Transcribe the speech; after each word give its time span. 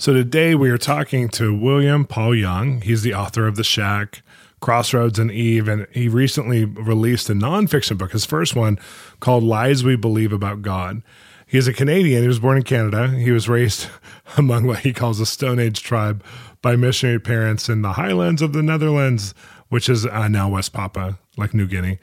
So 0.00 0.14
today 0.14 0.54
we 0.54 0.70
are 0.70 0.78
talking 0.78 1.28
to 1.28 1.54
William 1.54 2.06
Paul 2.06 2.34
Young. 2.34 2.80
He's 2.80 3.02
the 3.02 3.12
author 3.12 3.46
of 3.46 3.56
The 3.56 3.62
Shack, 3.62 4.22
Crossroads, 4.58 5.18
and 5.18 5.30
Eve, 5.30 5.68
and 5.68 5.86
he 5.90 6.08
recently 6.08 6.64
released 6.64 7.28
a 7.28 7.34
nonfiction 7.34 7.98
book, 7.98 8.12
his 8.12 8.24
first 8.24 8.56
one, 8.56 8.78
called 9.20 9.44
Lies 9.44 9.84
We 9.84 9.96
Believe 9.96 10.32
About 10.32 10.62
God. 10.62 11.02
He's 11.46 11.68
a 11.68 11.74
Canadian. 11.74 12.22
He 12.22 12.28
was 12.28 12.38
born 12.38 12.56
in 12.56 12.62
Canada. 12.62 13.08
He 13.08 13.30
was 13.30 13.46
raised 13.46 13.88
among 14.38 14.66
what 14.66 14.78
he 14.78 14.94
calls 14.94 15.20
a 15.20 15.26
Stone 15.26 15.58
Age 15.58 15.82
tribe 15.82 16.24
by 16.62 16.76
missionary 16.76 17.20
parents 17.20 17.68
in 17.68 17.82
the 17.82 17.92
highlands 17.92 18.40
of 18.40 18.54
the 18.54 18.62
Netherlands, 18.62 19.34
which 19.68 19.90
is 19.90 20.06
uh, 20.06 20.28
now 20.28 20.48
West 20.48 20.72
Papua, 20.72 21.18
like 21.36 21.52
New 21.52 21.66
Guinea. 21.66 21.98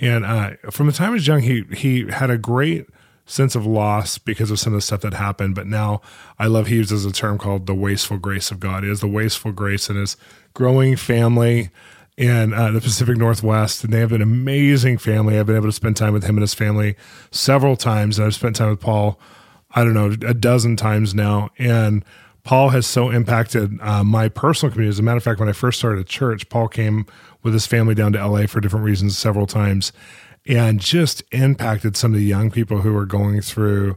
And 0.00 0.24
uh, 0.24 0.54
from 0.72 0.88
the 0.88 0.92
time 0.92 1.10
he 1.10 1.14
was 1.14 1.28
young, 1.28 1.42
he 1.42 1.62
he 1.72 2.10
had 2.10 2.30
a 2.30 2.36
great 2.38 2.88
sense 3.28 3.54
of 3.54 3.66
loss 3.66 4.18
because 4.18 4.50
of 4.50 4.58
some 4.58 4.72
of 4.72 4.78
the 4.78 4.82
stuff 4.82 5.02
that 5.02 5.14
happened. 5.14 5.54
But 5.54 5.66
now 5.66 6.00
I 6.38 6.46
love 6.46 6.66
he 6.66 6.76
uses 6.76 7.04
a 7.04 7.12
term 7.12 7.38
called 7.38 7.66
the 7.66 7.74
wasteful 7.74 8.16
grace 8.16 8.50
of 8.50 8.58
God. 8.58 8.82
He 8.82 8.88
has 8.88 9.00
the 9.00 9.06
wasteful 9.06 9.52
grace 9.52 9.88
in 9.88 9.96
his 9.96 10.16
growing 10.54 10.96
family 10.96 11.70
in 12.16 12.52
uh, 12.52 12.72
the 12.72 12.80
Pacific 12.80 13.16
Northwest. 13.16 13.84
And 13.84 13.92
they 13.92 14.00
have 14.00 14.12
an 14.12 14.22
amazing 14.22 14.98
family. 14.98 15.38
I've 15.38 15.46
been 15.46 15.56
able 15.56 15.68
to 15.68 15.72
spend 15.72 15.96
time 15.96 16.12
with 16.12 16.24
him 16.24 16.36
and 16.36 16.42
his 16.42 16.54
family 16.54 16.96
several 17.30 17.76
times. 17.76 18.18
And 18.18 18.26
I've 18.26 18.34
spent 18.34 18.56
time 18.56 18.70
with 18.70 18.80
Paul, 18.80 19.20
I 19.72 19.84
don't 19.84 19.94
know, 19.94 20.16
a 20.26 20.34
dozen 20.34 20.76
times 20.76 21.14
now. 21.14 21.50
And 21.58 22.04
Paul 22.44 22.70
has 22.70 22.86
so 22.86 23.10
impacted 23.10 23.78
uh, 23.82 24.02
my 24.02 24.30
personal 24.30 24.72
community. 24.72 24.94
As 24.94 24.98
a 24.98 25.02
matter 25.02 25.18
of 25.18 25.22
fact, 25.22 25.38
when 25.38 25.50
I 25.50 25.52
first 25.52 25.78
started 25.78 26.00
a 26.00 26.04
church, 26.04 26.48
Paul 26.48 26.68
came 26.68 27.04
with 27.42 27.52
his 27.52 27.66
family 27.66 27.94
down 27.94 28.14
to 28.14 28.26
LA 28.26 28.46
for 28.46 28.60
different 28.60 28.86
reasons 28.86 29.18
several 29.18 29.46
times 29.46 29.92
and 30.48 30.80
just 30.80 31.22
impacted 31.30 31.96
some 31.96 32.14
of 32.14 32.18
the 32.18 32.24
young 32.24 32.50
people 32.50 32.80
who 32.80 32.94
were 32.94 33.06
going 33.06 33.42
through 33.42 33.96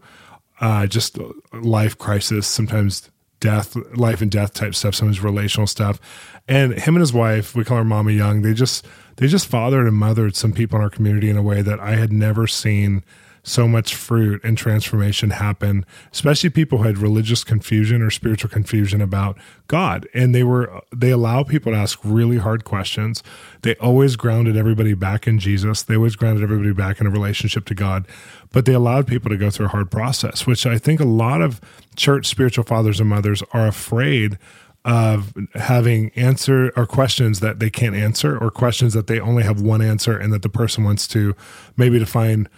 uh, 0.59 0.85
just 0.85 1.17
life 1.53 1.97
crisis, 1.97 2.45
sometimes 2.45 3.09
death, 3.39 3.75
life 3.95 4.21
and 4.21 4.30
death 4.30 4.53
type 4.53 4.75
stuff, 4.75 4.93
sometimes 4.93 5.23
relational 5.23 5.66
stuff. 5.66 5.99
And 6.47 6.73
him 6.73 6.95
and 6.95 7.02
his 7.02 7.13
wife, 7.13 7.55
we 7.55 7.63
call 7.63 7.77
her 7.77 7.83
Mama 7.83 8.11
Young, 8.11 8.41
they 8.41 8.53
just 8.53 8.85
they 9.16 9.27
just 9.27 9.47
fathered 9.47 9.88
and 9.88 9.95
mothered 9.95 10.35
some 10.35 10.52
people 10.52 10.77
in 10.77 10.83
our 10.83 10.89
community 10.89 11.30
in 11.30 11.38
a 11.38 11.41
way 11.41 11.61
that 11.61 11.80
I 11.80 11.95
had 11.95 12.11
never 12.11 12.47
seen 12.47 13.03
so 13.44 13.67
much 13.67 13.95
fruit 13.95 14.39
and 14.44 14.58
transformation 14.58 15.31
happen, 15.31 15.86
especially 16.11 16.50
people 16.50 16.80
who 16.80 16.84
had 16.84 16.97
religious 16.97 17.44
confusion 17.44 18.02
or 18.02 18.11
spiritual 18.11 18.50
confusion 18.50 19.02
about 19.02 19.38
God. 19.67 20.08
And 20.14 20.36
they 20.36 20.44
were, 20.44 20.81
they 20.95 21.09
allow 21.09 21.44
people 21.44 21.72
to 21.72 21.78
ask 21.78 22.00
really 22.03 22.38
hard 22.38 22.66
questions. 22.66 23.23
They 23.64 23.75
always 23.75 24.16
grounded 24.16 24.58
everybody 24.58 24.94
back 24.94 25.28
in 25.28 25.39
Jesus. 25.39 25.81
They 25.81 25.95
always 25.95 26.16
grounded 26.16 26.44
everybody 26.44 26.73
back 26.73 27.02
in 27.02 27.08
a 27.08 27.09
relationship 27.09 27.66
to 27.66 27.75
God, 27.75 28.08
but 28.52 28.66
they 28.66 28.73
allowed 28.73 29.08
people 29.08 29.30
to 29.30 29.38
go 29.38 29.50
through 29.50 29.67
a 29.67 29.70
hard 29.70 29.89
process, 29.89 30.45
which 30.45 30.66
I 30.66 30.78
think 30.78 31.00
a 31.00 31.05
lot 31.05 31.42
of 31.42 31.59
church 31.95 32.28
spiritual 32.28 32.64
fathers 32.64 33.00
and 33.00 33.09
mothers 33.09 33.42
are 33.53 33.67
afraid 33.67 34.38
of 34.83 35.33
having 35.55 36.11
answer 36.16 36.72
or 36.76 36.88
questions 36.88 37.39
that 37.39 37.59
they 37.59 37.70
can't 37.70 37.95
answer 37.95 38.38
or 38.38 38.49
questions 38.49 38.94
that 38.94 39.08
they 39.08 39.20
only 39.20 39.44
have 39.44 39.61
one 39.61 39.82
answer 39.82 40.17
and 40.17 40.33
that 40.33 40.42
the 40.42 40.49
person 40.49 40.83
wants 40.83 41.08
to 41.08 41.36
maybe 41.77 41.99
to 41.99 42.05
find 42.05 42.49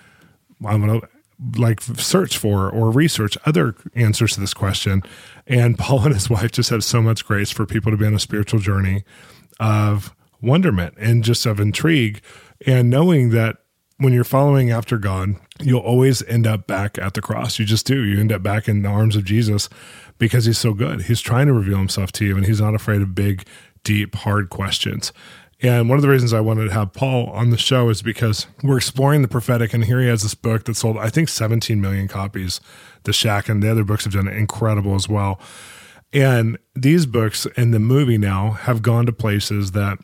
I'm 0.65 0.85
going 0.85 1.01
to 1.01 1.07
like 1.57 1.81
search 1.81 2.37
for 2.37 2.69
or 2.69 2.91
research 2.91 3.37
other 3.45 3.75
answers 3.95 4.33
to 4.33 4.39
this 4.39 4.53
question. 4.53 5.03
And 5.47 5.77
Paul 5.79 6.05
and 6.05 6.13
his 6.13 6.29
wife 6.29 6.51
just 6.51 6.69
have 6.69 6.83
so 6.83 7.01
much 7.01 7.25
grace 7.25 7.51
for 7.51 7.65
people 7.65 7.91
to 7.91 7.97
be 7.97 8.05
on 8.05 8.13
a 8.13 8.19
spiritual 8.19 8.59
journey 8.59 9.03
of 9.59 10.15
wonderment 10.41 10.95
and 10.97 11.23
just 11.23 11.45
of 11.45 11.59
intrigue 11.59 12.21
and 12.65 12.89
knowing 12.89 13.29
that 13.29 13.57
when 13.97 14.13
you're 14.13 14.23
following 14.23 14.71
after 14.71 14.97
God, 14.97 15.35
you'll 15.61 15.79
always 15.79 16.23
end 16.23 16.47
up 16.47 16.67
back 16.67 16.97
at 16.97 17.13
the 17.13 17.21
cross. 17.21 17.59
You 17.59 17.65
just 17.65 17.85
do. 17.85 18.03
You 18.03 18.19
end 18.19 18.31
up 18.31 18.43
back 18.43 18.67
in 18.67 18.81
the 18.81 18.89
arms 18.89 19.15
of 19.15 19.23
Jesus 19.23 19.69
because 20.17 20.45
he's 20.45 20.57
so 20.57 20.73
good. 20.73 21.03
He's 21.03 21.21
trying 21.21 21.47
to 21.47 21.53
reveal 21.53 21.77
himself 21.77 22.11
to 22.13 22.25
you 22.25 22.35
and 22.35 22.45
he's 22.45 22.59
not 22.59 22.75
afraid 22.75 23.01
of 23.01 23.15
big, 23.15 23.45
deep, 23.83 24.15
hard 24.15 24.49
questions. 24.49 25.13
And 25.63 25.87
one 25.87 25.97
of 25.97 26.01
the 26.01 26.09
reasons 26.09 26.33
I 26.33 26.41
wanted 26.41 26.65
to 26.65 26.73
have 26.73 26.91
Paul 26.91 27.29
on 27.29 27.49
the 27.49 27.57
show 27.57 27.89
is 27.89 28.01
because 28.01 28.47
we're 28.61 28.75
exploring 28.75 29.21
the 29.21 29.29
prophetic. 29.29 29.73
And 29.73 29.85
here 29.85 30.01
he 30.01 30.07
has 30.07 30.21
this 30.21 30.35
book 30.35 30.65
that 30.65 30.75
sold, 30.75 30.97
I 30.97 31.09
think, 31.09 31.29
17 31.29 31.79
million 31.79 32.09
copies. 32.09 32.59
The 33.03 33.13
Shack 33.13 33.47
and 33.47 33.63
the 33.63 33.71
other 33.71 33.85
books 33.85 34.03
have 34.03 34.13
done 34.13 34.27
incredible 34.27 34.93
as 34.93 35.07
well. 35.07 35.39
And 36.11 36.57
these 36.75 37.05
books 37.05 37.47
and 37.55 37.73
the 37.73 37.79
movie 37.79 38.17
now 38.17 38.51
have 38.51 38.81
gone 38.81 39.05
to 39.05 39.13
places 39.13 39.71
that 39.71 39.99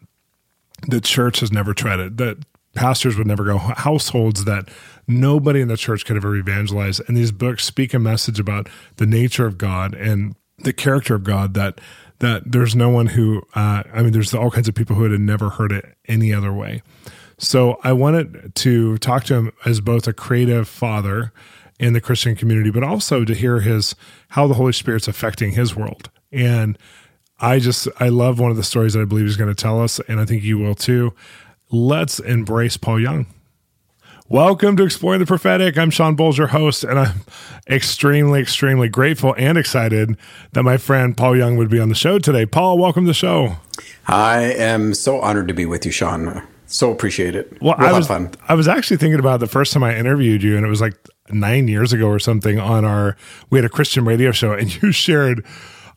the 0.88 1.02
church 1.02 1.42
has 1.42 1.52
never 1.52 1.74
treaded, 1.74 2.18
that 2.20 2.38
pastors 2.74 3.18
would 3.18 3.28
never 3.28 3.44
go, 3.44 3.58
households 3.58 4.46
that 4.46 4.70
nobody 5.08 5.60
in 5.60 5.68
the 5.68 5.76
church 5.76 6.06
could 6.06 6.16
ever 6.16 6.38
evangelize. 6.38 7.02
And 7.02 7.18
these 7.18 7.34
books 7.34 7.66
speak 7.66 7.94
a 7.94 8.00
message 8.00 8.40
about 8.40 8.70
the 8.96 9.06
nature 9.06 9.46
of 9.46 9.58
God 9.58 9.94
and 9.94 10.36
the 10.60 10.74
character 10.74 11.16
of 11.16 11.24
God 11.26 11.54
that 11.56 11.82
that 12.20 12.52
there's 12.52 12.76
no 12.76 12.90
one 12.90 13.08
who, 13.08 13.42
uh, 13.56 13.84
I 13.94 14.02
mean, 14.04 14.12
there's 14.12 14.34
all 14.34 14.52
kinds 14.52 14.68
of 14.68 14.76
people 14.76 14.96
who 14.96 15.10
had 15.10 15.20
never 15.20 15.50
heard 15.50 15.72
it 15.72 15.86
any 16.08 16.34
other 16.34 16.54
way. 16.54 16.82
So 17.38 17.80
I 17.84 17.94
wanted 17.94 18.54
to 18.56 18.98
talk 18.98 19.24
to 19.26 19.36
him 19.36 19.52
as 19.66 19.80
both 19.80 20.08
a 20.08 20.14
creative 20.14 20.68
father 20.68 21.32
in 21.80 21.94
the 21.94 22.02
Christian 22.02 22.36
community, 22.36 22.70
but 22.70 22.84
also 22.84 23.24
to 23.24 23.34
hear 23.34 23.62
his 23.62 23.96
how 24.30 24.48
the 24.48 24.56
Holy 24.56 24.74
Spirit's 24.74 25.08
affecting 25.08 25.52
his 25.52 25.76
world. 25.76 26.10
And 26.32 26.78
I 27.40 27.60
just 27.60 27.88
I 28.00 28.10
love 28.10 28.40
one 28.40 28.52
of 28.52 28.58
the 28.58 28.64
stories 28.64 28.94
that 28.94 29.02
I 29.02 29.06
believe 29.06 29.26
he's 29.26 29.38
going 29.38 29.54
to 29.54 29.56
tell 29.56 29.82
us, 29.82 30.00
and 30.10 30.20
I 30.20 30.26
think 30.26 30.44
you 30.44 30.58
will 30.58 30.76
too. 30.76 31.14
Let's 31.72 32.20
embrace 32.20 32.76
Paul 32.76 33.00
Young. 33.00 33.28
Welcome 34.32 34.78
to 34.78 34.84
Exploring 34.84 35.22
the 35.22 35.26
Prophetic. 35.26 35.76
I'm 35.76 35.90
Shawn 35.90 36.16
Bolz, 36.16 36.38
your 36.38 36.46
host, 36.46 36.84
and 36.84 37.00
I'm 37.00 37.22
extremely, 37.68 38.40
extremely 38.40 38.88
grateful 38.88 39.34
and 39.40 39.58
excited 39.58 40.16
that 40.52 40.62
my 40.62 40.78
friend 40.78 41.18
Paul 41.18 41.36
Young 41.36 41.58
would 41.58 41.72
be 41.72 41.80
on 41.80 41.90
the 41.90 41.96
show 41.96 42.20
today. 42.20 42.46
Paul, 42.46 42.78
welcome 42.78 43.06
to 43.06 43.08
the 43.08 43.16
show. 43.16 43.56
I 44.06 44.42
am 44.54 44.94
so 44.94 45.20
honored 45.20 45.48
to 45.48 45.56
be 45.56 45.66
with 45.66 45.84
you, 45.84 45.92
Shawn. 45.92 46.48
So 46.68 46.92
appreciate 46.92 47.36
it. 47.36 47.60
Well, 47.60 47.74
I 47.80 47.92
was 47.92 48.06
fun. 48.06 48.30
I 48.48 48.54
was 48.54 48.68
actually 48.68 48.98
thinking 48.98 49.20
about 49.20 49.40
the 49.40 49.48
first 49.48 49.74
time 49.74 49.84
I 49.84 49.98
interviewed 49.98 50.44
you, 50.44 50.56
and 50.56 50.64
it 50.64 50.70
was 50.70 50.80
like 50.80 50.94
nine 51.32 51.68
years 51.68 51.92
ago 51.92 52.06
or 52.06 52.20
something. 52.20 52.60
On 52.60 52.86
our, 52.86 53.18
we 53.50 53.58
had 53.58 53.66
a 53.66 53.70
Christian 53.70 54.06
radio 54.06 54.32
show, 54.32 54.54
and 54.54 54.72
you 54.84 54.92
shared. 54.92 55.44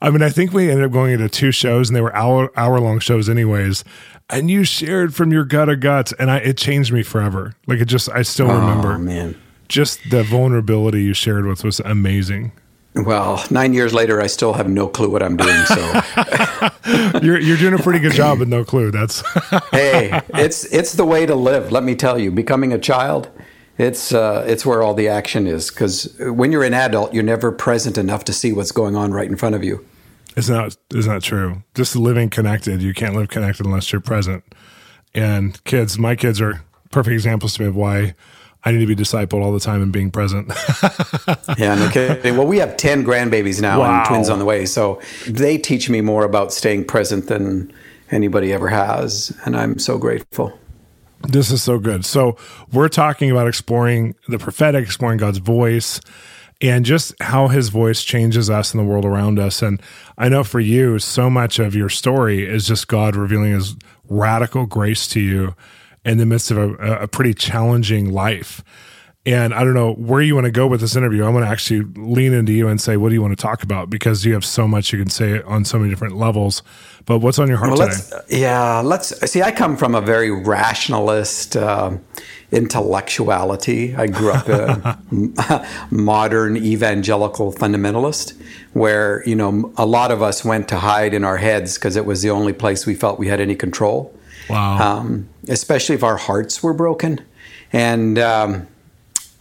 I 0.03 0.11
mean, 0.11 0.21
I 0.21 0.29
think 0.29 0.53
we 0.53 0.69
ended 0.69 0.85
up 0.85 0.93
going 0.93 1.13
into 1.13 1.29
two 1.29 1.53
shows, 1.53 1.89
and 1.89 1.97
they 1.97 2.01
were 2.01 2.15
hour 2.15 2.51
hour 2.59 2.81
long 2.81 2.99
shows, 2.99 3.29
anyways 3.29 3.85
and 4.33 4.51
you 4.51 4.65
shared 4.65 5.15
from 5.15 5.31
your 5.31 5.45
gut 5.45 5.69
of 5.69 5.81
guts, 5.81 6.13
and 6.15 6.31
I 6.31 6.39
it 6.39 6.57
changed 6.57 6.93
me 6.93 7.03
forever. 7.03 7.55
Like 7.67 7.81
it 7.81 7.85
just, 7.85 8.09
I 8.11 8.23
still 8.23 8.51
oh, 8.51 8.59
remember. 8.59 8.99
man, 8.99 9.41
just 9.69 10.01
the 10.11 10.25
vulnerability 10.25 11.03
you 11.03 11.15
shared 11.15 11.47
with 11.47 11.62
was 11.62 11.81
amazing. 11.81 12.53
Well, 12.95 13.43
nine 13.51 13.73
years 13.73 13.95
later, 13.95 14.21
I 14.21 14.27
still 14.27 14.53
have 14.55 14.69
no 14.69 14.87
clue 14.87 15.11
what 15.11 15.23
I'm 15.23 15.37
doing. 15.37 15.57
So 15.67 16.01
you're 17.23 17.39
you're 17.39 17.57
doing 17.57 17.75
a 17.75 17.79
pretty 17.79 18.01
good 18.01 18.12
job 18.12 18.39
with 18.39 18.49
no 18.49 18.65
clue. 18.65 18.91
That's 18.91 19.23
hey, 19.71 20.21
it's 20.35 20.65
it's 20.65 20.95
the 20.95 21.05
way 21.05 21.27
to 21.27 21.35
live. 21.35 21.71
Let 21.71 21.85
me 21.85 21.95
tell 21.95 22.19
you, 22.19 22.31
becoming 22.31 22.73
a 22.73 22.79
child, 22.79 23.31
it's 23.79 24.12
uh, 24.12 24.45
it's 24.47 24.67
where 24.67 24.83
all 24.83 24.95
the 24.95 25.09
action 25.09 25.47
is. 25.47 25.71
Because 25.71 26.15
when 26.19 26.53
you're 26.53 26.65
an 26.65 26.75
adult, 26.75 27.15
you're 27.15 27.23
never 27.23 27.53
present 27.53 27.97
enough 27.97 28.25
to 28.25 28.32
see 28.32 28.53
what's 28.53 28.73
going 28.73 28.97
on 28.97 29.12
right 29.12 29.29
in 29.29 29.37
front 29.37 29.55
of 29.55 29.65
you. 29.65 29.87
It's 30.37 30.49
not 30.49 30.76
it's 30.90 31.06
not 31.06 31.23
true. 31.23 31.62
Just 31.75 31.96
living 31.96 32.31
connected. 32.31 32.82
You 32.82 32.94
can't 32.94 33.14
live 33.14 33.29
connected 33.29 33.67
unless 33.67 33.93
you're 33.93 34.00
present. 34.00 34.44
And 35.14 35.62
kids, 35.64 35.99
my 35.99 36.17
kids 36.17 36.40
are 36.40 36.62
perfect 36.90 37.12
examples 37.12 37.55
to 37.55 37.62
me 37.62 37.69
of 37.69 37.76
why 37.76 38.14
I 38.64 38.70
need 38.70 38.81
to 38.81 38.87
be 38.87 38.94
discipled 38.96 39.43
all 39.43 39.52
the 39.52 39.61
time 39.61 39.82
and 39.82 39.93
being 39.93 40.11
present. 40.11 40.49
yeah, 41.58 41.75
no 41.75 41.90
kidding. 41.90 42.37
Well, 42.37 42.46
we 42.46 42.58
have 42.58 42.76
10 42.76 43.05
grandbabies 43.05 43.61
now 43.61 43.81
wow. 43.81 43.99
and 43.99 44.06
twins 44.06 44.31
on 44.31 44.38
the 44.38 44.44
way. 44.44 44.67
So 44.67 45.00
they 45.26 45.58
teach 45.58 45.90
me 45.90 46.00
more 46.00 46.25
about 46.25 46.52
staying 46.52 46.85
present 46.85 47.26
than 47.26 47.73
anybody 48.12 48.52
ever 48.52 48.69
has. 48.69 49.37
And 49.44 49.56
I'm 49.56 49.78
so 49.81 49.99
grateful. 49.99 50.56
This 51.23 51.50
is 51.50 51.62
so 51.62 51.78
good. 51.78 52.05
So 52.05 52.37
we're 52.73 52.88
talking 52.88 53.31
about 53.31 53.49
exploring 53.49 54.14
the 54.28 54.38
prophetic, 54.38 54.85
exploring 54.85 55.19
God's 55.19 55.38
voice, 55.38 56.00
and 56.62 56.85
just 56.85 57.12
how 57.20 57.49
his 57.49 57.69
voice 57.69 58.05
changes 58.05 58.49
us 58.49 58.73
and 58.73 58.81
the 58.81 58.87
world 58.87 59.05
around 59.05 59.38
us. 59.38 59.61
And 59.62 59.82
I 60.17 60.29
know 60.29 60.44
for 60.44 60.61
you, 60.61 61.00
so 61.00 61.29
much 61.29 61.59
of 61.59 61.75
your 61.75 61.88
story 61.88 62.47
is 62.49 62.67
just 62.67 62.87
God 62.87 63.17
revealing 63.17 63.53
his 63.53 63.76
radical 64.09 64.67
grace 64.67 65.09
to 65.09 65.20
you 65.20 65.56
in 66.05 66.19
the 66.19 66.26
midst 66.26 66.50
of 66.50 66.59
a, 66.59 67.03
a 67.03 67.09
pretty 67.09 67.35
challenging 67.35 68.11
life. 68.11 68.62
And 69.25 69.55
I 69.55 69.63
don't 69.63 69.75
know 69.75 69.93
where 69.93 70.21
you 70.21 70.35
want 70.35 70.47
to 70.47 70.51
go 70.51 70.67
with 70.67 70.81
this 70.81 70.97
interview. 70.97 71.25
I'm 71.25 71.31
going 71.31 71.45
to 71.45 71.51
actually 71.51 71.83
lean 71.95 72.33
into 72.33 72.53
you 72.53 72.67
and 72.67 72.81
say, 72.81 72.97
what 72.97 73.11
do 73.11 73.15
you 73.15 73.23
want 73.23 73.39
to 73.39 73.41
talk 73.41 73.63
about? 73.63 73.89
Because 73.89 74.25
you 74.25 74.35
have 74.35 74.45
so 74.45 74.67
much 74.67 74.93
you 74.93 74.99
can 74.99 75.11
say 75.11 75.41
on 75.43 75.65
so 75.65 75.79
many 75.79 75.91
different 75.91 76.17
levels. 76.17 76.65
But 77.05 77.19
what's 77.19 77.39
on 77.39 77.47
your 77.47 77.57
heart 77.57 77.71
well, 77.71 77.89
today? 77.89 78.01
Let's, 78.11 78.33
yeah, 78.33 78.81
let's 78.81 79.31
see. 79.31 79.41
I 79.41 79.53
come 79.53 79.77
from 79.77 79.95
a 79.95 80.01
very 80.01 80.33
rationalist 80.33 81.57
uh, 81.57 81.97
intellectuality. 82.51 83.95
I 83.95 84.09
grew 84.09 84.33
up 84.33 84.49
a 84.49 85.67
modern 85.91 86.57
evangelical 86.57 87.53
fundamentalist, 87.53 88.41
where 88.73 89.23
you 89.27 89.35
know 89.35 89.73
a 89.77 89.87
lot 89.87 90.11
of 90.11 90.23
us 90.23 90.45
went 90.45 90.69
to 90.69 90.79
hide 90.79 91.15
in 91.15 91.25
our 91.25 91.37
heads 91.37 91.77
because 91.77 91.97
it 91.97 92.07
was 92.07 92.23
the 92.23 92.31
only 92.31 92.53
place 92.53 92.87
we 92.87 92.95
felt 92.95 93.19
we 93.19 93.29
had 93.29 93.41
any 93.41 93.55
control. 93.55 94.17
Wow. 94.49 94.99
Um, 94.99 95.29
especially 95.49 95.95
if 95.95 96.05
our 96.05 96.17
hearts 96.17 96.63
were 96.63 96.75
broken, 96.75 97.21
and 97.73 98.19
um, 98.19 98.69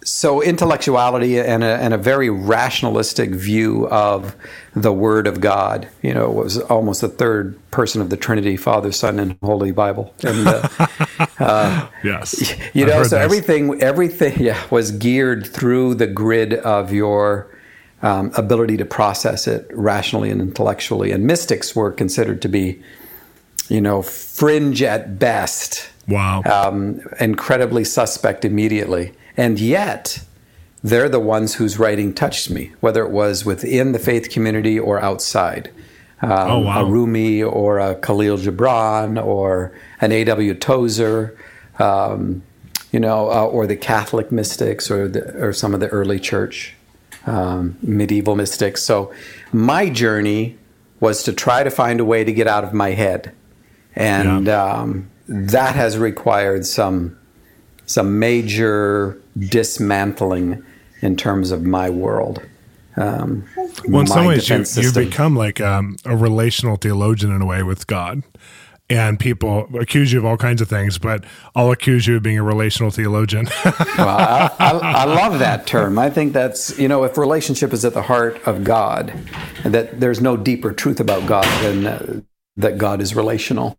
so 0.04 0.42
intellectuality 0.42 1.40
and 1.40 1.64
a, 1.64 1.78
and 1.78 1.94
a, 1.94 1.98
very 1.98 2.30
rationalistic 2.30 3.30
view 3.30 3.88
of 3.90 4.36
the 4.76 4.92
Word 4.92 5.28
of 5.28 5.42
God, 5.42 5.88
you 6.02 6.14
know, 6.14 6.30
was 6.30 6.58
almost 6.58 7.02
the 7.02 7.08
third 7.08 7.60
person 7.70 8.02
of 8.02 8.10
the 8.10 8.18
Trinity, 8.18 8.58
Father, 8.58 8.92
Son, 8.92 9.20
and 9.20 9.38
Holy 9.44 9.72
Bible. 9.72 10.14
And 10.24 10.48
uh, 10.48 10.68
uh, 11.40 11.88
yes, 12.04 12.54
you 12.74 12.86
know, 12.86 13.04
so 13.04 13.10
this. 13.10 13.14
everything 13.14 13.82
everything 13.82 14.40
yeah 14.40 14.62
was 14.72 14.92
geared 14.92 15.46
through 15.46 15.96
the 15.96 16.08
grid 16.08 16.54
of 16.54 16.92
your 16.92 17.48
um, 18.02 18.32
ability 18.36 18.78
to 18.78 18.86
process 18.86 19.48
it 19.48 19.70
rationally 19.72 20.32
and 20.32 20.42
intellectually. 20.42 21.12
And 21.12 21.26
mystics 21.26 21.76
were 21.76 21.92
considered 21.92 22.42
to 22.42 22.48
be, 22.48 22.82
you 23.70 23.82
know, 23.82 24.02
fringe 24.02 24.82
at 24.82 25.20
best. 25.20 25.90
Wow. 26.08 26.42
Um, 26.46 27.02
incredibly 27.20 27.84
suspect 27.84 28.44
immediately. 28.44 29.14
And 29.38 29.60
yet, 29.60 30.24
they're 30.84 31.10
the 31.10 31.20
ones 31.20 31.56
whose 31.56 31.78
writing 31.78 32.14
touched 32.14 32.50
me, 32.50 32.72
whether 32.80 33.04
it 33.04 33.12
was 33.12 33.46
within 33.46 33.92
the 33.92 34.00
faith 34.00 34.30
community 34.30 34.80
or 34.80 35.00
outside. 35.00 35.72
Um, 36.22 36.32
oh, 36.32 36.60
wow. 36.60 36.82
A 36.82 36.86
Rumi 36.86 37.42
or 37.42 37.80
a 37.80 37.96
Kahlil 37.96 38.38
Gibran 38.38 39.24
or 39.24 39.74
an 40.00 40.12
A.W. 40.12 40.54
Tozer, 40.56 41.38
um, 41.80 42.44
you 42.92 43.00
know, 43.00 43.32
uh, 43.32 43.46
or 43.46 43.66
the 43.66 43.76
Catholic 43.76 44.32
mystics 44.32 44.92
or, 44.92 45.08
the, 45.08 45.44
or 45.44 45.54
some 45.54 45.74
of 45.74 45.80
the 45.80 45.88
early 45.88 46.20
church 46.20 46.76
um, 47.26 47.78
medieval 47.82 48.36
mystics. 48.36 48.84
So 48.84 49.14
my 49.52 49.90
journey 49.90 50.58
was 51.00 51.24
to 51.24 51.34
try 51.34 51.64
to 51.64 51.72
find 51.72 52.00
a 52.00 52.06
way 52.06 52.24
to 52.24 52.34
get 52.34 52.48
out 52.48 52.64
of 52.64 52.74
my 52.74 52.92
head. 52.92 53.34
And 53.96 54.48
yeah. 54.48 54.64
um, 54.64 55.10
that 55.28 55.76
has 55.76 55.98
required 55.98 56.66
some 56.66 57.18
some 57.86 58.20
major 58.20 59.22
dismantling 59.38 60.64
in 61.02 61.16
terms 61.16 61.52
of 61.52 61.64
my 61.64 61.90
world. 61.90 62.42
Um, 62.98 63.46
well, 63.88 64.02
in 64.02 64.08
some 64.08 64.26
ways, 64.26 64.50
you, 64.50 64.58
have 64.58 64.94
become 64.94 65.36
like 65.36 65.62
um, 65.62 65.98
a 66.06 66.16
relational 66.16 66.76
theologian 66.76 67.34
in 67.34 67.42
a 67.42 67.46
way 67.46 67.64
with 67.64 67.88
God. 67.88 68.24
And 68.90 69.18
people 69.18 69.70
accuse 69.80 70.12
you 70.12 70.20
of 70.20 70.26
all 70.26 70.36
kinds 70.36 70.60
of 70.60 70.68
things, 70.68 70.98
but 70.98 71.24
I'll 71.56 71.72
accuse 71.72 72.08
you 72.08 72.18
of 72.18 72.24
being 72.24 72.38
a 72.38 72.44
relational 72.44 72.92
theologian. 72.92 73.48
well, 73.66 74.10
I, 74.10 74.52
I, 74.60 74.72
I, 74.72 75.04
love 75.06 75.40
that 75.40 75.66
term. 75.66 75.98
I 75.98 76.10
think 76.10 76.34
that's, 76.34 76.78
you 76.78 76.90
know, 76.90 77.06
if 77.06 77.18
relationship 77.18 77.72
is 77.72 77.86
at 77.86 77.94
the 77.94 78.02
heart 78.02 78.46
of 78.46 78.66
God, 78.66 79.14
that 79.64 80.02
there's 80.02 80.20
no 80.20 80.36
deeper 80.36 80.74
truth 80.74 81.00
about 81.00 81.26
God 81.26 81.46
than 81.64 81.88
uh, 81.88 82.22
that 82.58 82.78
God 82.78 83.00
is 83.00 83.16
relational, 83.16 83.78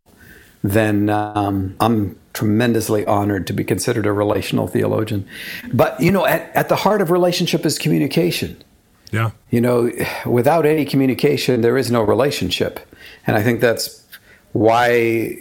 then 0.63 1.11
um, 1.11 1.75
I'm 1.81 2.19
tremendously 2.33 3.05
honored 3.07 3.47
to 3.49 3.53
be 3.53 3.65
considered 3.65 4.07
a 4.07 4.13
relational 4.13 4.67
theologian. 4.67 5.27
But, 5.73 6.01
you 6.01 6.11
know, 6.11 6.25
at, 6.25 6.55
at 6.55 6.69
the 6.69 6.77
heart 6.77 7.01
of 7.01 7.11
relationship 7.11 7.67
is 7.67 7.79
communication. 7.79 8.63
Yeah. 9.11 9.33
You 9.51 9.61
know, 9.61 9.91
without 10.25 10.65
any 10.65 10.85
communication, 10.85 11.61
there 11.61 11.77
is 11.77 11.91
no 11.91 12.03
relationship. 12.03 12.81
And 13.27 13.37
I 13.37 13.43
think 13.43 13.61
that's 13.61 14.07
why 14.53 15.37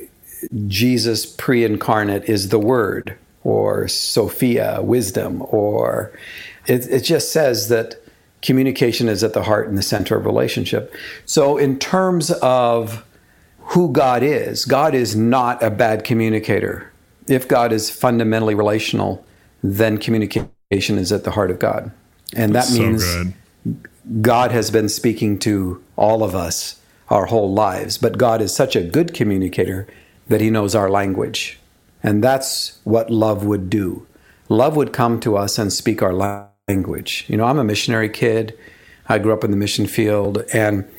Jesus 0.68 1.26
pre 1.26 1.64
incarnate 1.64 2.26
is 2.26 2.50
the 2.50 2.60
Word 2.60 3.18
or 3.44 3.88
Sophia, 3.88 4.82
wisdom, 4.82 5.42
or 5.50 6.12
it, 6.68 6.88
it 6.90 7.02
just 7.02 7.32
says 7.32 7.70
that 7.70 7.96
communication 8.42 9.08
is 9.08 9.24
at 9.24 9.34
the 9.34 9.44
heart 9.44 9.68
and 9.68 9.78
the 9.78 9.84
center 9.84 10.16
of 10.16 10.26
relationship. 10.26 10.94
So, 11.26 11.58
in 11.58 11.80
terms 11.80 12.32
of 12.32 13.04
who 13.72 13.92
God 13.92 14.24
is. 14.24 14.66
God 14.66 14.94
is 14.94 15.16
not 15.16 15.62
a 15.64 15.70
bad 15.70 16.04
communicator. 16.04 16.92
If 17.28 17.48
God 17.48 17.72
is 17.72 17.90
fundamentally 17.90 18.56
relational, 18.56 19.26
then 19.64 19.98
communication 19.98 20.98
is 20.98 21.12
at 21.12 21.24
the 21.24 21.32
heart 21.32 21.52
of 21.52 21.60
God. 21.60 21.92
And 22.36 22.54
that 22.54 22.66
That's 22.66 22.78
means 22.78 23.06
so 23.06 23.34
God 24.22 24.52
has 24.52 24.72
been 24.72 24.90
speaking 24.90 25.38
to 25.40 25.84
all 25.96 26.24
of 26.24 26.36
us 26.36 26.82
our 27.10 27.28
whole 27.28 27.54
lives, 27.54 27.98
but 27.98 28.18
God 28.18 28.42
is 28.42 28.54
such 28.56 28.76
a 28.76 28.82
good 28.82 29.14
communicator 29.14 29.88
that 30.28 30.42
he 30.42 30.50
knows 30.50 30.76
our 30.76 30.90
language. 30.90 31.60
And 32.02 32.24
that's 32.24 32.80
what 32.84 33.10
love 33.10 33.46
would 33.46 33.70
do. 33.70 34.08
Love 34.50 34.76
would 34.76 34.92
come 34.92 35.20
to 35.22 35.38
us 35.38 35.58
and 35.58 35.72
speak 35.72 36.02
our 36.02 36.14
language. 36.68 37.26
You 37.28 37.38
know, 37.38 37.46
I'm 37.46 37.60
a 37.60 37.64
missionary 37.64 38.10
kid. 38.10 38.58
I 39.08 39.20
grew 39.20 39.34
up 39.34 39.44
in 39.44 39.52
the 39.52 39.58
mission 39.58 39.88
field 39.88 40.44
and 40.54 40.90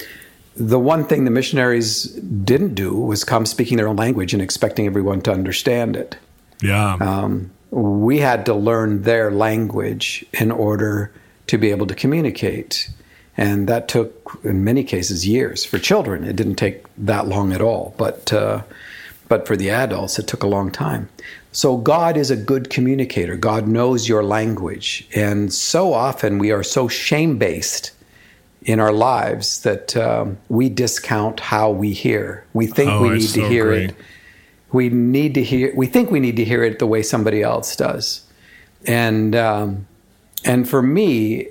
the 0.57 0.79
one 0.79 1.05
thing 1.05 1.25
the 1.25 1.31
missionaries 1.31 2.05
didn't 2.05 2.75
do 2.75 2.95
was 2.95 3.25
come 3.25 3.47
speaking 3.47 3.77
their 3.77 3.89
own 3.89 3.97
language 3.97 4.33
and 4.33 4.43
expecting 4.43 4.87
everyone 4.87 5.21
to 5.23 5.33
understand 5.33 5.97
it. 5.97 6.17
Yeah. 6.61 6.95
Um, 6.95 7.51
we 7.71 8.19
had 8.19 8.45
to 8.47 8.55
learn 8.55 9.03
their 9.03 9.31
language 9.31 10.25
in 10.33 10.51
order 10.51 11.11
to 11.47 11.59
be 11.59 11.71
able 11.71 11.87
to 11.87 11.95
communicate. 11.95 12.91
And 13.37 13.67
that 13.69 13.89
took, 13.89 14.39
in 14.45 14.63
many 14.63 14.85
cases, 14.85 15.27
years. 15.27 15.65
For 15.65 15.79
children, 15.79 16.25
it 16.25 16.37
didn't 16.37 16.57
take 16.57 16.85
that 16.99 17.27
long 17.27 17.53
at 17.53 17.63
all. 17.63 17.95
But, 17.97 18.31
uh, 18.31 18.63
but 19.29 19.47
for 19.47 19.57
the 19.57 19.71
adults, 19.71 20.19
it 20.19 20.27
took 20.27 20.43
a 20.43 20.47
long 20.47 20.71
time. 20.71 21.09
So 21.51 21.79
God 21.79 22.17
is 22.19 22.31
a 22.31 22.37
good 22.37 22.69
communicator. 22.69 23.37
God 23.37 23.67
knows 23.67 24.07
your 24.07 24.23
language. 24.23 25.09
And 25.15 25.53
so 25.53 25.95
often 25.95 26.39
we 26.39 26.53
are 26.53 26.63
so 26.63 26.89
shame 26.89 27.39
based 27.39 27.93
in 28.65 28.81
our 28.81 28.93
lives 28.93 29.61
that 29.63 29.97
um, 29.97 30.39
we 30.49 30.69
discount 30.69 31.41
how 31.41 31.71
we 31.71 31.93
hear. 31.93 32.45
We 32.53 32.67
think 32.67 32.91
oh, 32.91 33.03
we 33.03 33.11
need 33.19 33.29
to 33.31 33.49
hear 33.49 33.67
great. 33.67 33.91
it. 33.91 33.97
We 34.73 34.89
need 34.89 35.35
to 35.35 35.43
hear. 35.43 35.73
We 35.77 35.87
think 35.87 36.11
we 36.11 36.21
need 36.21 36.37
to 36.37 36.45
hear 36.45 36.63
it 36.63 36.79
the 36.79 36.87
way 36.87 37.03
somebody 37.03 37.43
else 37.43 37.77
does, 37.77 38.25
and 38.87 39.37
um, 39.37 39.87
and 40.45 40.69
for 40.69 40.83
me, 40.83 41.49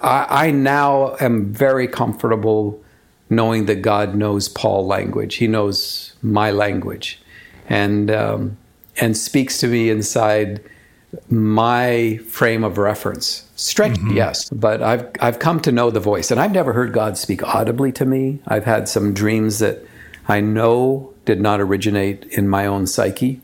I, 0.00 0.46
I 0.46 0.50
now 0.50 1.16
am 1.20 1.52
very 1.52 1.88
comfortable 1.88 2.82
knowing 3.30 3.66
that 3.66 3.82
God 3.82 4.14
knows 4.14 4.48
Paul 4.48 4.86
language. 4.86 5.36
He 5.36 5.46
knows 5.46 6.14
my 6.20 6.50
language, 6.50 7.20
and 7.68 8.10
um, 8.10 8.58
and 9.00 9.16
speaks 9.16 9.58
to 9.58 9.68
me 9.68 9.88
inside 9.88 10.62
my 11.30 12.18
frame 12.28 12.64
of 12.64 12.76
reference. 12.76 13.47
Stretch, 13.58 13.94
mm-hmm. 13.94 14.16
yes, 14.16 14.48
but 14.50 14.82
I've 14.82 15.10
I've 15.18 15.40
come 15.40 15.58
to 15.62 15.72
know 15.72 15.90
the 15.90 15.98
voice, 15.98 16.30
and 16.30 16.38
I've 16.38 16.52
never 16.52 16.72
heard 16.72 16.92
God 16.92 17.18
speak 17.18 17.42
audibly 17.42 17.90
to 17.90 18.04
me. 18.04 18.38
I've 18.46 18.64
had 18.64 18.88
some 18.88 19.12
dreams 19.12 19.58
that 19.58 19.84
I 20.28 20.40
know 20.40 21.12
did 21.24 21.40
not 21.40 21.60
originate 21.60 22.24
in 22.26 22.48
my 22.48 22.66
own 22.66 22.86
psyche, 22.86 23.40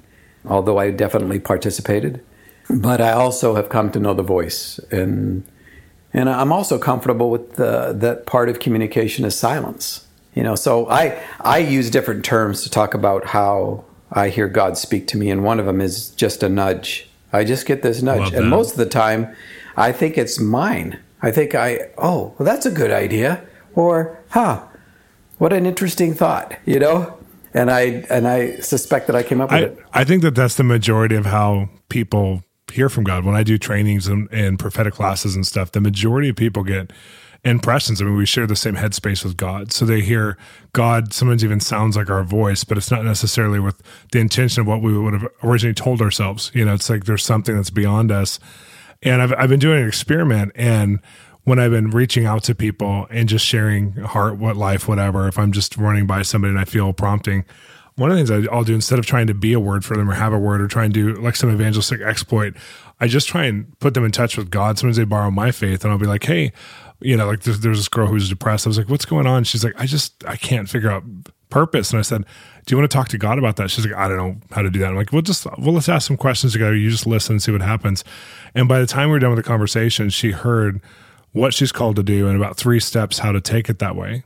although 0.47 0.78
I 0.78 0.92
definitely 0.92 1.40
participated. 1.40 2.25
But 2.71 3.00
I 3.00 3.11
also 3.11 3.56
have 3.56 3.68
come 3.68 3.90
to 3.90 3.99
know 3.99 4.14
the 4.14 4.23
voice, 4.23 4.78
and 4.92 5.42
and 6.12 6.30
I'm 6.30 6.52
also 6.52 6.78
comfortable 6.78 7.28
with 7.28 7.54
the, 7.54 7.92
that 7.97 8.25
part 8.25 8.49
of 8.49 8.61
communication 8.61 9.25
is 9.25 9.37
silence. 9.37 10.06
You 10.35 10.44
know, 10.44 10.54
so 10.54 10.88
I 10.88 11.21
I 11.40 11.59
use 11.59 11.90
different 11.90 12.25
terms 12.25 12.62
to 12.62 12.71
talk 12.71 12.94
about 12.94 13.25
how 13.26 13.85
I 14.12 14.28
hear 14.28 14.47
God 14.47 14.78
speak 14.78 15.09
to 15.09 15.18
me, 15.18 15.28
and 15.28 15.42
one 15.42 15.59
of 15.59 15.66
them 15.66 15.80
is 15.80 16.11
just 16.11 16.44
a 16.44 16.49
nudge 16.49 17.09
I 17.35 17.42
just 17.42 17.66
get 17.66 17.83
this 17.83 18.00
nudge. 18.00 18.33
And 18.33 18.49
most 18.49 18.71
of 18.73 18.76
the 18.76 18.87
time, 18.87 19.35
I 19.76 19.93
think 19.93 20.19
it's 20.19 20.38
mine. 20.38 21.00
I 21.23 21.31
think 21.31 21.54
I, 21.54 21.90
oh, 21.99 22.35
well, 22.38 22.47
that's 22.47 22.66
a 22.66 22.71
good 22.71 22.90
idea. 22.90 23.45
Or, 23.75 24.19
huh, 24.31 24.62
what 25.38 25.52
an 25.52 25.66
interesting 25.66 26.14
thought, 26.14 26.57
you 26.64 26.78
know? 26.78 27.19
And 27.54 27.71
I 27.71 28.04
and 28.11 28.26
I 28.26 28.57
suspect 28.57 29.07
that 29.07 29.14
I 29.14 29.23
came 29.23 29.40
up 29.40 29.52
with 29.52 29.62
I, 29.62 29.66
it. 29.66 29.78
I 29.93 30.04
think 30.04 30.23
that 30.23 30.35
that's 30.35 30.57
the 30.57 30.64
majority 30.64 31.14
of 31.14 31.26
how 31.26 31.69
people 31.88 32.43
hear 32.73 32.88
from 32.88 33.04
God. 33.04 33.25
When 33.25 33.37
I 33.37 33.45
do 33.45 33.59
trainings 33.59 34.09
and, 34.09 34.28
and 34.33 34.59
prophetic 34.59 34.95
classes 34.95 35.37
and 35.37 35.47
stuff, 35.47 35.71
the 35.71 35.81
majority 35.81 36.28
of 36.28 36.35
people 36.35 36.64
get 36.64 36.93
impressions. 37.45 38.00
I 38.00 38.07
mean, 38.07 38.16
we 38.16 38.26
share 38.26 38.47
the 38.47 38.57
same 38.57 38.75
headspace 38.75 39.23
with 39.23 39.37
God. 39.37 39.71
So 39.73 39.85
they 39.85 40.00
hear 40.00 40.37
God 40.73 41.12
sometimes 41.12 41.45
even 41.45 41.61
sounds 41.61 41.97
like 41.97 42.11
our 42.11 42.25
voice, 42.25 42.64
but 42.64 42.76
it's 42.76 42.90
not 42.90 43.04
necessarily 43.04 43.61
with 43.61 43.83
the 44.12 44.19
intention 44.19 44.62
of 44.62 44.66
what 44.66 44.83
we 44.83 44.97
would 44.99 45.12
have 45.12 45.28
originally 45.43 45.75
told 45.75 46.00
ourselves. 46.00 46.50
You 46.54 46.64
know, 46.64 46.75
it's 46.75 46.90
like 46.90 47.04
there's 47.04 47.25
something 47.25 47.54
that's 47.54 47.71
beyond 47.71 48.11
us. 48.11 48.40
And 49.02 49.22
I've, 49.22 49.32
I've 49.34 49.48
been 49.48 49.60
doing 49.60 49.82
an 49.82 49.88
experiment 49.88 50.52
and 50.54 51.00
when 51.44 51.58
I've 51.58 51.70
been 51.70 51.90
reaching 51.90 52.24
out 52.24 52.42
to 52.44 52.54
people 52.54 53.06
and 53.10 53.28
just 53.28 53.44
sharing 53.44 53.92
heart, 53.92 54.38
what 54.38 54.56
life, 54.56 54.88
whatever, 54.88 55.28
if 55.28 55.38
I'm 55.38 55.52
just 55.52 55.76
running 55.76 56.06
by 56.06 56.22
somebody 56.22 56.50
and 56.50 56.58
I 56.58 56.64
feel 56.64 56.92
prompting, 56.92 57.44
one 57.96 58.10
of 58.10 58.16
the 58.16 58.24
things 58.24 58.48
I'll 58.50 58.64
do 58.64 58.74
instead 58.74 58.98
of 58.98 59.06
trying 59.06 59.28
to 59.28 59.34
be 59.34 59.52
a 59.52 59.60
word 59.60 59.84
for 59.84 59.96
them 59.96 60.10
or 60.10 60.14
have 60.14 60.32
a 60.32 60.38
word 60.38 60.60
or 60.60 60.66
try 60.66 60.84
and 60.84 60.92
do 60.92 61.14
like 61.14 61.36
some 61.36 61.50
evangelistic 61.52 62.00
exploit, 62.00 62.56
I 62.98 63.06
just 63.06 63.28
try 63.28 63.44
and 63.44 63.78
put 63.78 63.94
them 63.94 64.04
in 64.04 64.10
touch 64.10 64.36
with 64.36 64.50
God. 64.50 64.78
Sometimes 64.78 64.96
they 64.96 65.04
borrow 65.04 65.30
my 65.30 65.52
faith 65.52 65.84
and 65.84 65.92
I'll 65.92 65.98
be 65.98 66.06
like, 66.06 66.24
hey, 66.24 66.52
you 67.04 67.16
know, 67.16 67.26
like 67.26 67.42
there's, 67.42 67.61
there's 67.61 67.78
this 67.78 67.88
girl 67.88 68.06
who's 68.06 68.28
depressed. 68.28 68.66
I 68.66 68.70
was 68.70 68.78
like, 68.78 68.88
what's 68.88 69.04
going 69.04 69.26
on? 69.26 69.44
She's 69.44 69.64
like, 69.64 69.75
I 69.76 69.87
just, 69.87 70.25
I 70.26 70.37
can't 70.37 70.68
figure 70.68 70.90
out 70.90 71.04
purpose. 71.50 71.90
And 71.90 71.99
I 71.99 72.02
said, 72.02 72.25
do 72.66 72.75
you 72.75 72.78
want 72.78 72.90
to 72.90 72.96
talk 72.96 73.08
to 73.08 73.18
God 73.18 73.38
about 73.38 73.56
that? 73.56 73.70
She's 73.70 73.87
like, 73.87 73.94
I 73.94 74.08
don't 74.08 74.16
know 74.16 74.37
how 74.52 74.62
to 74.62 74.70
do 74.70 74.78
that. 74.80 74.88
I'm 74.88 74.96
like, 74.96 75.12
well, 75.12 75.23
just, 75.23 75.46
well, 75.58 75.73
let's 75.73 75.88
ask 75.88 76.06
some 76.06 76.16
questions 76.16 76.52
together. 76.52 76.75
You 76.75 76.90
just 76.90 77.06
listen 77.06 77.34
and 77.34 77.42
see 77.42 77.52
what 77.52 77.61
happens. 77.61 78.04
And 78.54 78.68
by 78.68 78.80
the 78.80 78.87
time 78.87 79.08
we 79.08 79.12
were 79.12 79.18
done 79.18 79.30
with 79.30 79.44
the 79.44 79.49
conversation, 79.49 80.11
she 80.11 80.30
heard 80.30 80.80
what 81.32 81.52
she's 81.52 81.73
called 81.73 81.96
to 81.96 82.02
do 82.02 82.26
and 82.28 82.37
about 82.37 82.56
three 82.56 82.80
steps 82.80 83.18
how 83.18 83.32
to 83.32 83.40
take 83.40 83.68
it 83.68 83.80
that 83.80 83.96
way 83.96 84.25